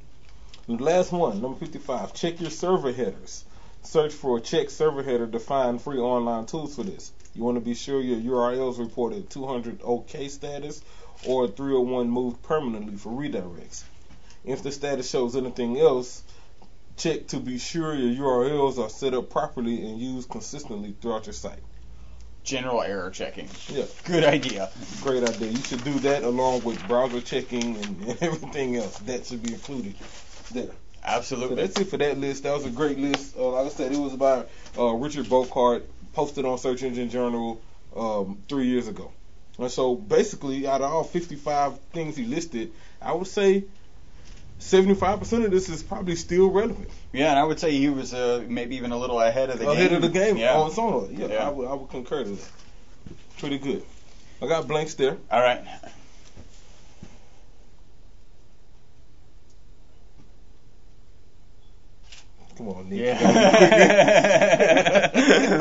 Last 0.68 1.12
one, 1.12 1.40
number 1.40 1.58
55. 1.58 2.12
Check 2.14 2.40
your 2.40 2.50
server 2.50 2.92
headers. 2.92 3.44
Search 3.82 4.12
for 4.12 4.40
check 4.40 4.68
server 4.70 5.02
header 5.04 5.28
to 5.28 5.38
find 5.38 5.80
free 5.80 5.98
online 5.98 6.46
tools 6.46 6.74
for 6.74 6.82
this. 6.82 7.12
You 7.36 7.44
want 7.44 7.56
to 7.56 7.60
be 7.60 7.74
sure 7.74 8.00
your 8.00 8.18
URLs 8.18 8.78
reported 8.80 9.30
200 9.30 9.80
OK 9.84 10.28
status 10.28 10.82
or 11.26 11.48
301 11.48 12.10
moved 12.10 12.42
permanently 12.42 12.96
for 12.96 13.10
redirects. 13.10 13.84
If 14.44 14.62
the 14.62 14.70
status 14.72 15.08
shows 15.10 15.34
anything 15.36 15.78
else, 15.78 16.22
check 16.96 17.26
to 17.28 17.38
be 17.38 17.58
sure 17.58 17.94
your 17.94 18.24
URLs 18.44 18.78
are 18.78 18.88
set 18.88 19.14
up 19.14 19.30
properly 19.30 19.86
and 19.86 19.98
used 19.98 20.28
consistently 20.28 20.94
throughout 21.00 21.26
your 21.26 21.32
site. 21.32 21.58
General 22.44 22.82
error 22.82 23.10
checking. 23.10 23.48
Yeah, 23.68 23.84
Good 24.04 24.22
idea. 24.22 24.70
great 25.02 25.24
idea. 25.24 25.48
You 25.50 25.62
should 25.62 25.82
do 25.82 25.98
that 26.00 26.22
along 26.22 26.62
with 26.62 26.86
browser 26.86 27.20
checking 27.20 27.76
and, 27.76 28.02
and 28.08 28.22
everything 28.22 28.76
else. 28.76 28.98
That 29.00 29.26
should 29.26 29.42
be 29.42 29.52
included 29.52 29.94
there. 30.52 30.66
So 30.66 30.72
Absolutely. 31.04 31.56
that's 31.56 31.80
it 31.80 31.88
for 31.88 31.96
that 31.98 32.18
list. 32.18 32.44
That 32.44 32.52
was 32.54 32.64
a 32.64 32.70
great 32.70 32.98
list. 32.98 33.36
Uh, 33.36 33.50
like 33.50 33.66
I 33.66 33.68
said, 33.70 33.92
it 33.92 33.98
was 33.98 34.14
by 34.14 34.44
uh, 34.78 34.92
Richard 34.94 35.28
Burckhardt, 35.28 35.84
posted 36.12 36.44
on 36.44 36.58
Search 36.58 36.82
Engine 36.82 37.10
Journal 37.10 37.60
um, 37.96 38.42
three 38.48 38.66
years 38.66 38.86
ago. 38.88 39.12
And 39.58 39.70
so 39.70 39.94
basically, 39.94 40.66
out 40.66 40.82
of 40.82 40.92
all 40.92 41.04
55 41.04 41.78
things 41.92 42.16
he 42.16 42.24
listed, 42.24 42.72
I 43.00 43.12
would 43.14 43.26
say 43.26 43.64
75% 44.60 45.44
of 45.44 45.50
this 45.50 45.68
is 45.68 45.82
probably 45.82 46.16
still 46.16 46.50
relevant. 46.50 46.88
Yeah, 47.12 47.30
and 47.30 47.38
I 47.38 47.44
would 47.44 47.58
say 47.60 47.72
he 47.72 47.88
was 47.88 48.12
uh, 48.14 48.44
maybe 48.46 48.76
even 48.76 48.92
a 48.92 48.98
little 48.98 49.20
ahead 49.20 49.50
of 49.50 49.58
the 49.58 49.64
Ahead 49.68 49.76
game. 49.76 49.86
Ahead 49.86 49.92
of 49.96 50.02
the 50.02 50.18
game 50.18 50.36
Yeah. 50.36 50.56
on 50.58 50.70
Sonar. 50.70 51.08
Yeah, 51.10 51.26
Yeah. 51.28 51.46
I, 51.46 51.50
would, 51.50 51.68
I 51.68 51.74
would 51.74 51.88
concur 51.90 52.24
to 52.24 52.30
that. 52.30 52.48
Pretty 53.38 53.58
good. 53.58 53.82
I 54.42 54.46
got 54.46 54.66
blanks 54.68 54.94
there. 54.94 55.16
All 55.30 55.40
right. 55.42 55.64
Come 62.56 62.68
on, 62.70 62.88
Nick. 62.88 63.00
Yeah. 63.00 63.18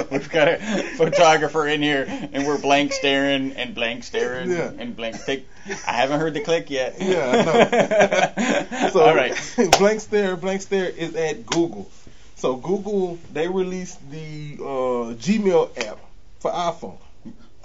We've 0.11 0.29
got 0.29 0.47
a 0.47 0.57
photographer 0.95 1.67
in 1.67 1.81
here, 1.81 2.05
and 2.31 2.45
we're 2.47 2.57
blank 2.57 2.93
staring 2.93 3.51
and 3.53 3.75
blank 3.75 4.03
staring 4.05 4.49
Yeah. 4.51 4.71
and 4.77 4.95
blank 4.95 5.17
tick. 5.25 5.45
I 5.87 5.91
haven't 5.93 6.19
heard 6.21 6.33
the 6.33 6.39
click 6.41 6.69
yet. 6.69 6.95
Yeah, 7.01 7.31
I 7.31 8.79
know. 8.81 8.89
so, 8.91 9.01
All 9.01 9.15
right. 9.15 9.33
Blank 9.79 9.99
Stare, 10.01 10.35
Blank 10.37 10.61
Stare 10.61 10.85
is 10.89 11.15
at 11.15 11.45
Google. 11.45 11.89
So 12.35 12.55
Google, 12.55 13.17
they 13.33 13.47
released 13.47 13.99
the 14.11 14.57
uh, 14.59 15.15
Gmail 15.15 15.75
app 15.87 15.97
for 16.39 16.51
iPhone, 16.51 16.97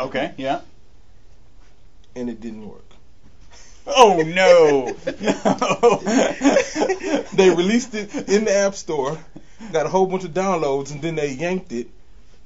Okay. 0.01 0.33
Yeah. 0.38 0.62
and 2.16 2.29
it 2.31 2.40
didn't 2.40 2.66
work. 2.69 2.89
Oh 3.87 4.23
no. 4.23 4.97
no. 5.21 5.97
they 7.35 7.51
released 7.51 7.95
it 7.95 8.14
in 8.29 8.45
the 8.45 8.55
App 8.55 8.75
Store, 8.75 9.19
got 9.73 9.87
a 9.87 9.88
whole 9.88 10.07
bunch 10.07 10.25
of 10.25 10.33
downloads, 10.33 10.93
and 10.93 11.03
then 11.03 11.14
they 11.14 11.33
yanked 11.33 11.73
it 11.73 11.88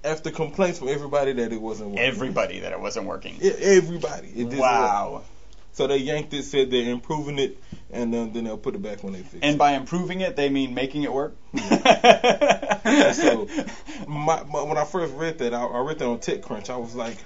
after 0.05 0.31
complaints 0.31 0.79
from 0.79 0.89
everybody 0.89 1.33
that 1.33 1.53
it 1.53 1.61
wasn't 1.61 1.91
working. 1.91 2.05
Everybody 2.05 2.61
that 2.61 2.73
it 2.73 2.81
wasn't 2.81 3.07
working. 3.07 3.37
E- 3.43 3.51
everybody. 3.51 4.29
It 4.29 4.35
didn't 4.51 4.59
work. 4.59 4.71
Wow. 4.71 5.23
So 5.73 5.89
they 5.89 5.97
yanked 5.97 6.33
it, 6.35 6.45
said 6.45 6.71
they're 6.71 6.89
improving 6.89 7.41
it, 7.41 7.59
and 7.91 8.15
then, 8.15 8.33
then 8.33 8.45
they'll 8.45 8.57
put 8.57 8.77
it 8.77 8.83
back 8.83 9.03
when 9.03 9.13
they 9.13 9.23
fix 9.23 9.35
it. 9.35 9.43
And 9.43 9.59
by 9.59 9.73
improving 9.73 10.21
it, 10.21 10.37
they 10.37 10.49
mean 10.49 10.73
making 10.73 11.03
it 11.03 11.13
work. 11.13 11.35
so 11.57 13.49
my, 14.07 14.45
my, 14.45 14.63
when 14.63 14.79
I 14.79 14.85
first 14.85 15.15
read 15.15 15.39
that, 15.39 15.53
I, 15.53 15.65
I 15.65 15.81
read 15.81 15.99
that 15.99 16.07
on 16.07 16.19
TechCrunch. 16.19 16.71
I 16.71 16.77
was 16.77 16.95
like, 16.95 17.17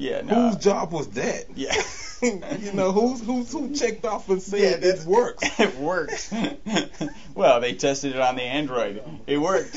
Yeah, 0.00 0.22
no. 0.22 0.48
Whose 0.48 0.56
job 0.56 0.92
was 0.92 1.08
that? 1.08 1.44
Yeah. 1.54 1.74
you 2.22 2.72
know, 2.72 2.90
who's 2.90 3.20
who's 3.20 3.52
who 3.52 3.74
checked 3.74 4.06
off 4.06 4.30
and 4.30 4.40
said 4.40 4.82
Yeah, 4.82 4.88
it 4.88 5.04
works? 5.04 5.42
It 5.60 5.76
works. 5.76 6.32
well, 7.34 7.60
they 7.60 7.74
tested 7.74 8.14
it 8.14 8.20
on 8.20 8.36
the 8.36 8.42
Android. 8.42 9.02
It 9.26 9.36
worked. 9.36 9.74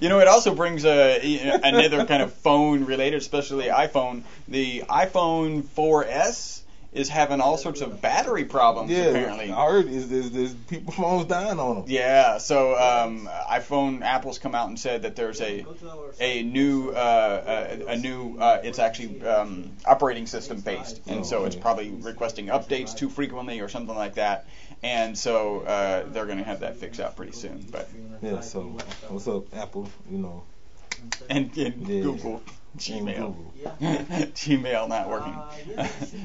you 0.00 0.08
know, 0.08 0.20
it 0.20 0.28
also 0.28 0.54
brings 0.54 0.86
a, 0.86 1.60
another 1.62 2.06
kind 2.06 2.22
of 2.22 2.32
phone 2.32 2.86
related, 2.86 3.18
especially 3.18 3.66
iPhone. 3.66 4.22
The 4.48 4.84
iPhone 4.88 5.62
4S 5.62 6.62
is 6.92 7.08
having 7.08 7.40
all 7.40 7.56
sorts 7.56 7.80
of 7.80 8.00
battery 8.00 8.44
problems 8.44 8.90
Yeah, 8.90 9.04
apparently. 9.04 9.52
I 9.52 9.64
heard 9.64 9.86
is 9.86 10.08
there's, 10.08 10.30
there's 10.32 10.54
people 10.54 10.92
phones 10.92 11.26
dying 11.26 11.60
on 11.60 11.76
them. 11.76 11.84
Yeah, 11.86 12.38
so 12.38 12.74
um, 12.76 13.28
iPhone 13.48 14.02
Apple's 14.02 14.38
come 14.38 14.54
out 14.56 14.68
and 14.68 14.78
said 14.78 15.02
that 15.02 15.14
there's 15.14 15.40
a 15.40 15.64
a 16.20 16.42
new 16.42 16.90
uh, 16.90 17.76
a, 17.86 17.92
a 17.92 17.96
new 17.96 18.38
uh, 18.38 18.60
it's 18.64 18.80
actually 18.80 19.22
um, 19.22 19.70
operating 19.86 20.26
system 20.26 20.60
based, 20.60 21.00
and 21.06 21.24
so 21.24 21.44
it's 21.44 21.56
probably 21.56 21.90
requesting 21.90 22.46
updates 22.46 22.96
too 22.96 23.08
frequently 23.08 23.60
or 23.60 23.68
something 23.68 23.94
like 23.96 24.14
that, 24.14 24.48
and 24.82 25.16
so 25.16 25.60
uh, 25.60 26.04
they're 26.08 26.26
going 26.26 26.38
to 26.38 26.44
have 26.44 26.60
that 26.60 26.76
fixed 26.76 27.00
out 27.00 27.14
pretty 27.14 27.32
soon. 27.32 27.64
But 27.70 27.88
Yeah, 28.20 28.40
so 28.40 28.62
what's 29.08 29.28
up, 29.28 29.44
Apple? 29.54 29.88
You 30.10 30.18
know, 30.18 30.42
and, 31.28 31.56
and 31.56 31.86
Yeah. 31.86 32.02
Google. 32.02 32.42
And 32.72 32.80
Gmail. 32.80 33.16
Google. 33.16 33.52
Gmail 33.80 34.88
not 34.88 35.08
working. 35.08 35.36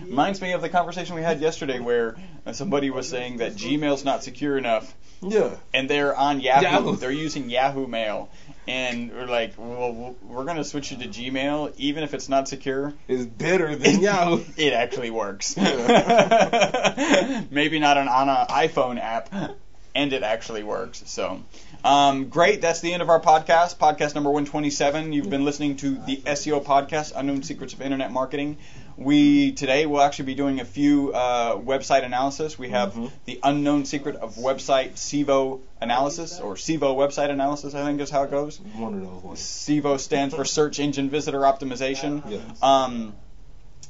Reminds 0.05 0.41
me 0.41 0.53
of 0.53 0.61
the 0.61 0.69
conversation 0.69 1.15
we 1.15 1.21
had 1.21 1.41
yesterday 1.41 1.79
where 1.79 2.15
uh, 2.45 2.53
somebody 2.53 2.89
was 2.89 3.09
saying 3.09 3.37
that 3.37 3.55
Gmail's 3.55 4.05
not 4.05 4.23
secure 4.23 4.57
enough 4.57 4.93
Yeah, 5.21 5.55
and 5.73 5.89
they're 5.89 6.15
on 6.15 6.39
Yahoo. 6.39 6.63
Yahoo. 6.63 6.95
They're 6.97 7.11
using 7.11 7.49
Yahoo 7.49 7.87
Mail, 7.87 8.29
and 8.67 9.11
we're 9.11 9.25
like, 9.25 9.53
well, 9.57 10.15
we're 10.23 10.43
gonna 10.45 10.63
switch 10.63 10.91
you 10.91 10.97
to 10.97 11.07
Gmail, 11.07 11.73
even 11.77 12.03
if 12.03 12.13
it's 12.13 12.29
not 12.29 12.47
secure. 12.47 12.93
it's 13.07 13.25
better 13.25 13.75
than 13.75 13.99
Yahoo. 14.07 14.43
It 14.57 14.73
actually 14.73 15.09
works. 15.09 15.55
Yeah. 15.57 17.43
Maybe 17.51 17.79
not 17.79 17.97
on, 17.97 18.07
on 18.07 18.29
an 18.29 18.47
iPhone 18.47 18.99
app, 18.99 19.29
and 19.93 20.13
it 20.13 20.23
actually 20.23 20.63
works. 20.63 21.03
So, 21.05 21.41
um, 21.85 22.29
great. 22.29 22.61
That's 22.61 22.81
the 22.81 22.91
end 22.91 23.01
of 23.01 23.09
our 23.09 23.19
podcast. 23.21 23.77
Podcast 23.77 24.15
number 24.15 24.29
127. 24.31 25.13
You've 25.13 25.29
been 25.29 25.45
listening 25.45 25.77
to 25.77 25.95
the 26.05 26.17
SEO 26.25 26.63
podcast, 26.63 27.13
Unknown 27.15 27.43
Secrets 27.43 27.73
of 27.73 27.81
Internet 27.81 28.11
Marketing. 28.11 28.57
We 28.97 29.51
today 29.51 29.85
will 29.85 30.01
actually 30.01 30.25
be 30.25 30.35
doing 30.35 30.59
a 30.61 30.65
few 30.65 31.13
uh, 31.13 31.57
website 31.57 32.03
analysis. 32.03 32.57
We 32.57 32.69
have 32.69 32.93
Mhm. 32.93 33.11
the 33.25 33.39
unknown 33.43 33.85
secret 33.85 34.15
of 34.15 34.35
website 34.35 34.93
SIVO 34.93 35.59
analysis, 35.81 36.39
or 36.39 36.55
SIVO 36.55 36.95
website 36.95 37.29
analysis. 37.29 37.75
I 37.75 37.83
think 37.83 37.99
is 38.01 38.09
how 38.09 38.23
it 38.23 38.31
goes. 38.31 38.59
One 38.77 38.93
of 38.95 39.01
those 39.01 39.21
ones. 39.23 39.39
SIVO 39.39 39.99
stands 39.99 40.33
for 40.33 40.43
Search 40.45 40.79
Engine 40.79 41.09
Visitor 41.09 41.41
Optimization. 41.41 42.23
Yes. 42.29 42.41
Um, 42.63 43.13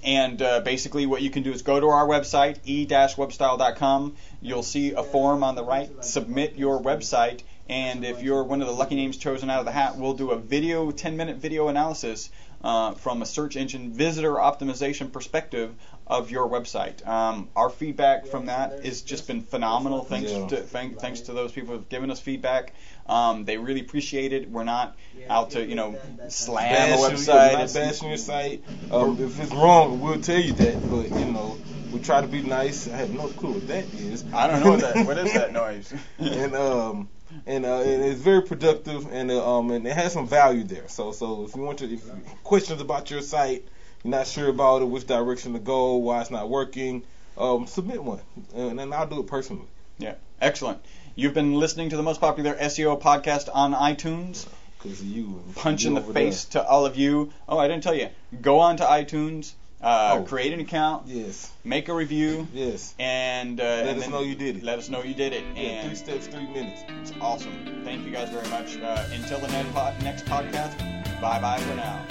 and 0.03 0.41
uh, 0.41 0.59
basically, 0.61 1.05
what 1.05 1.21
you 1.21 1.29
can 1.29 1.43
do 1.43 1.51
is 1.51 1.61
go 1.61 1.79
to 1.79 1.87
our 1.87 2.05
website, 2.07 2.57
e-webstyle.com. 2.65 4.15
You'll 4.41 4.63
see 4.63 4.91
a 4.93 5.03
form 5.03 5.43
on 5.43 5.55
the 5.55 5.63
right. 5.63 5.89
Submit 6.03 6.55
your 6.57 6.81
website, 6.81 7.41
and 7.69 8.05
if 8.05 8.21
you're 8.21 8.43
one 8.43 8.61
of 8.61 8.67
the 8.67 8.73
lucky 8.73 8.95
names 8.95 9.17
chosen 9.17 9.49
out 9.49 9.59
of 9.59 9.65
the 9.65 9.71
hat, 9.71 9.97
we'll 9.97 10.13
do 10.13 10.31
a 10.31 10.37
video, 10.37 10.91
10-minute 10.91 11.37
video 11.37 11.67
analysis 11.67 12.29
uh, 12.63 12.93
from 12.93 13.21
a 13.21 13.25
search 13.25 13.55
engine 13.55 13.91
visitor 13.91 14.33
optimization 14.33 15.11
perspective 15.11 15.73
of 16.07 16.31
your 16.31 16.47
website. 16.47 17.05
Um, 17.07 17.49
our 17.55 17.69
feedback 17.69 18.27
from 18.27 18.47
that 18.47 18.83
has 18.85 19.01
just 19.01 19.27
been 19.27 19.41
phenomenal. 19.41 20.03
Thanks 20.03 20.31
Yeah. 20.31 20.47
to 20.47 20.57
thank, 20.57 20.99
thanks 20.99 21.21
to 21.21 21.33
those 21.33 21.51
people 21.51 21.75
who've 21.75 21.89
given 21.89 22.11
us 22.11 22.19
feedback. 22.19 22.73
Um, 23.07 23.45
they 23.45 23.57
really 23.57 23.81
appreciate 23.81 24.33
it. 24.33 24.49
We're 24.49 24.63
not 24.63 24.95
out 25.29 25.51
to 25.51 25.65
you 25.65 25.75
know 25.75 25.95
slam 26.29 26.93
a 26.93 26.97
website. 26.97 27.53
not 27.53 27.73
bashing 27.73 28.09
your 28.09 28.17
site. 28.17 28.63
Um, 28.91 29.17
if 29.19 29.39
it's 29.39 29.51
wrong, 29.51 29.99
we'll 30.01 30.21
tell 30.21 30.39
you 30.39 30.53
that. 30.53 30.89
But 30.89 31.09
you 31.19 31.31
know, 31.31 31.57
we 31.91 31.99
try 31.99 32.21
to 32.21 32.27
be 32.27 32.41
nice. 32.41 32.87
I 32.87 32.97
have 32.97 33.11
no 33.13 33.27
clue 33.27 33.53
what 33.53 33.67
that 33.67 33.85
is. 33.93 34.23
I 34.33 34.47
don't 34.47 34.61
know 34.63 34.71
what 34.71 34.81
that. 34.81 35.05
What 35.05 35.17
is 35.17 35.33
that 35.39 35.51
noise? 35.53 35.93
and 36.19 36.55
um 36.55 37.09
and 37.47 37.65
uh, 37.65 37.81
and 37.81 38.03
it's 38.03 38.19
very 38.21 38.41
productive 38.41 39.07
and 39.11 39.31
uh, 39.31 39.57
um 39.57 39.71
and 39.71 39.85
it 39.85 39.93
has 39.93 40.13
some 40.13 40.27
value 40.27 40.63
there. 40.63 40.87
So 40.87 41.11
so 41.11 41.45
if 41.45 41.55
you 41.55 41.61
want 41.61 41.79
to 41.79 41.93
if 41.93 42.03
questions 42.43 42.81
about 42.81 43.11
your 43.11 43.21
site, 43.21 43.67
you're 44.03 44.11
not 44.11 44.27
sure 44.27 44.49
about 44.49 44.81
it, 44.81 44.85
which 44.85 45.05
direction 45.07 45.53
to 45.53 45.59
go, 45.59 45.95
why 45.95 46.21
it's 46.21 46.31
not 46.31 46.49
working, 46.49 47.03
um 47.37 47.67
submit 47.67 48.03
one 48.03 48.21
and 48.55 48.79
then 48.79 48.93
I'll 48.93 49.07
do 49.07 49.19
it 49.19 49.27
personally. 49.27 49.67
yeah, 49.97 50.15
excellent. 50.41 50.79
You've 51.15 51.33
been 51.33 51.53
listening 51.53 51.89
to 51.91 51.97
the 51.97 52.03
most 52.03 52.19
popular 52.19 52.55
SEO 52.55 53.01
podcast 53.01 53.47
on 53.53 53.73
iTunes. 53.73 54.45
Cause 54.79 55.01
you. 55.01 55.41
Punch 55.55 55.83
you 55.83 55.89
in 55.89 55.93
the 55.95 56.01
face 56.13 56.45
to 56.45 56.63
all 56.63 56.85
of 56.85 56.95
you. 56.97 57.31
Oh, 57.47 57.57
I 57.57 57.67
didn't 57.67 57.83
tell 57.83 57.95
you. 57.95 58.09
Go 58.41 58.59
on 58.59 58.77
to 58.77 58.83
iTunes, 58.83 59.53
uh, 59.85 60.15
Oh. 60.17 60.23
create 60.23 60.51
an 60.51 60.59
account. 60.59 61.03
Yes. 61.07 61.51
make 61.63 61.87
a 61.89 61.93
review, 61.93 62.47
Yes. 62.53 62.93
and 62.99 63.59
uh, 63.59 63.63
Let 63.63 63.87
and 63.87 63.99
us 64.03 64.09
know 64.09 64.21
you 64.21 64.35
did 64.35 64.57
it. 64.57 64.63
Let 64.63 64.79
us 64.79 64.89
know 64.89 65.01
you 65.03 65.13
did 65.13 65.31
it. 65.33 65.43
Yeah, 65.55 65.61
and 65.61 65.87
three 65.87 65.95
steps, 65.95 66.27
three 66.27 66.47
minutes. 66.47 66.81
It's 67.01 67.13
awesome. 67.21 67.81
Thank 67.85 68.05
you 68.05 68.11
guys 68.11 68.29
very 68.29 68.49
much. 68.49 68.77
Uh, 68.77 69.05
until 69.13 69.39
the 69.39 69.47
next, 69.47 69.71
pod- 69.73 70.01
next 70.03 70.25
podcast, 70.25 70.75
bye 71.21 71.39
bye 71.39 71.59
for 71.59 71.75
now. 71.75 72.01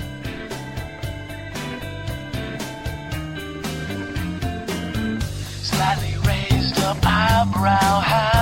Slightly 5.63 6.15
raised 6.27 6.79
up 6.81 6.99
eyebrow, 7.03 8.01
highbrow. 8.01 8.34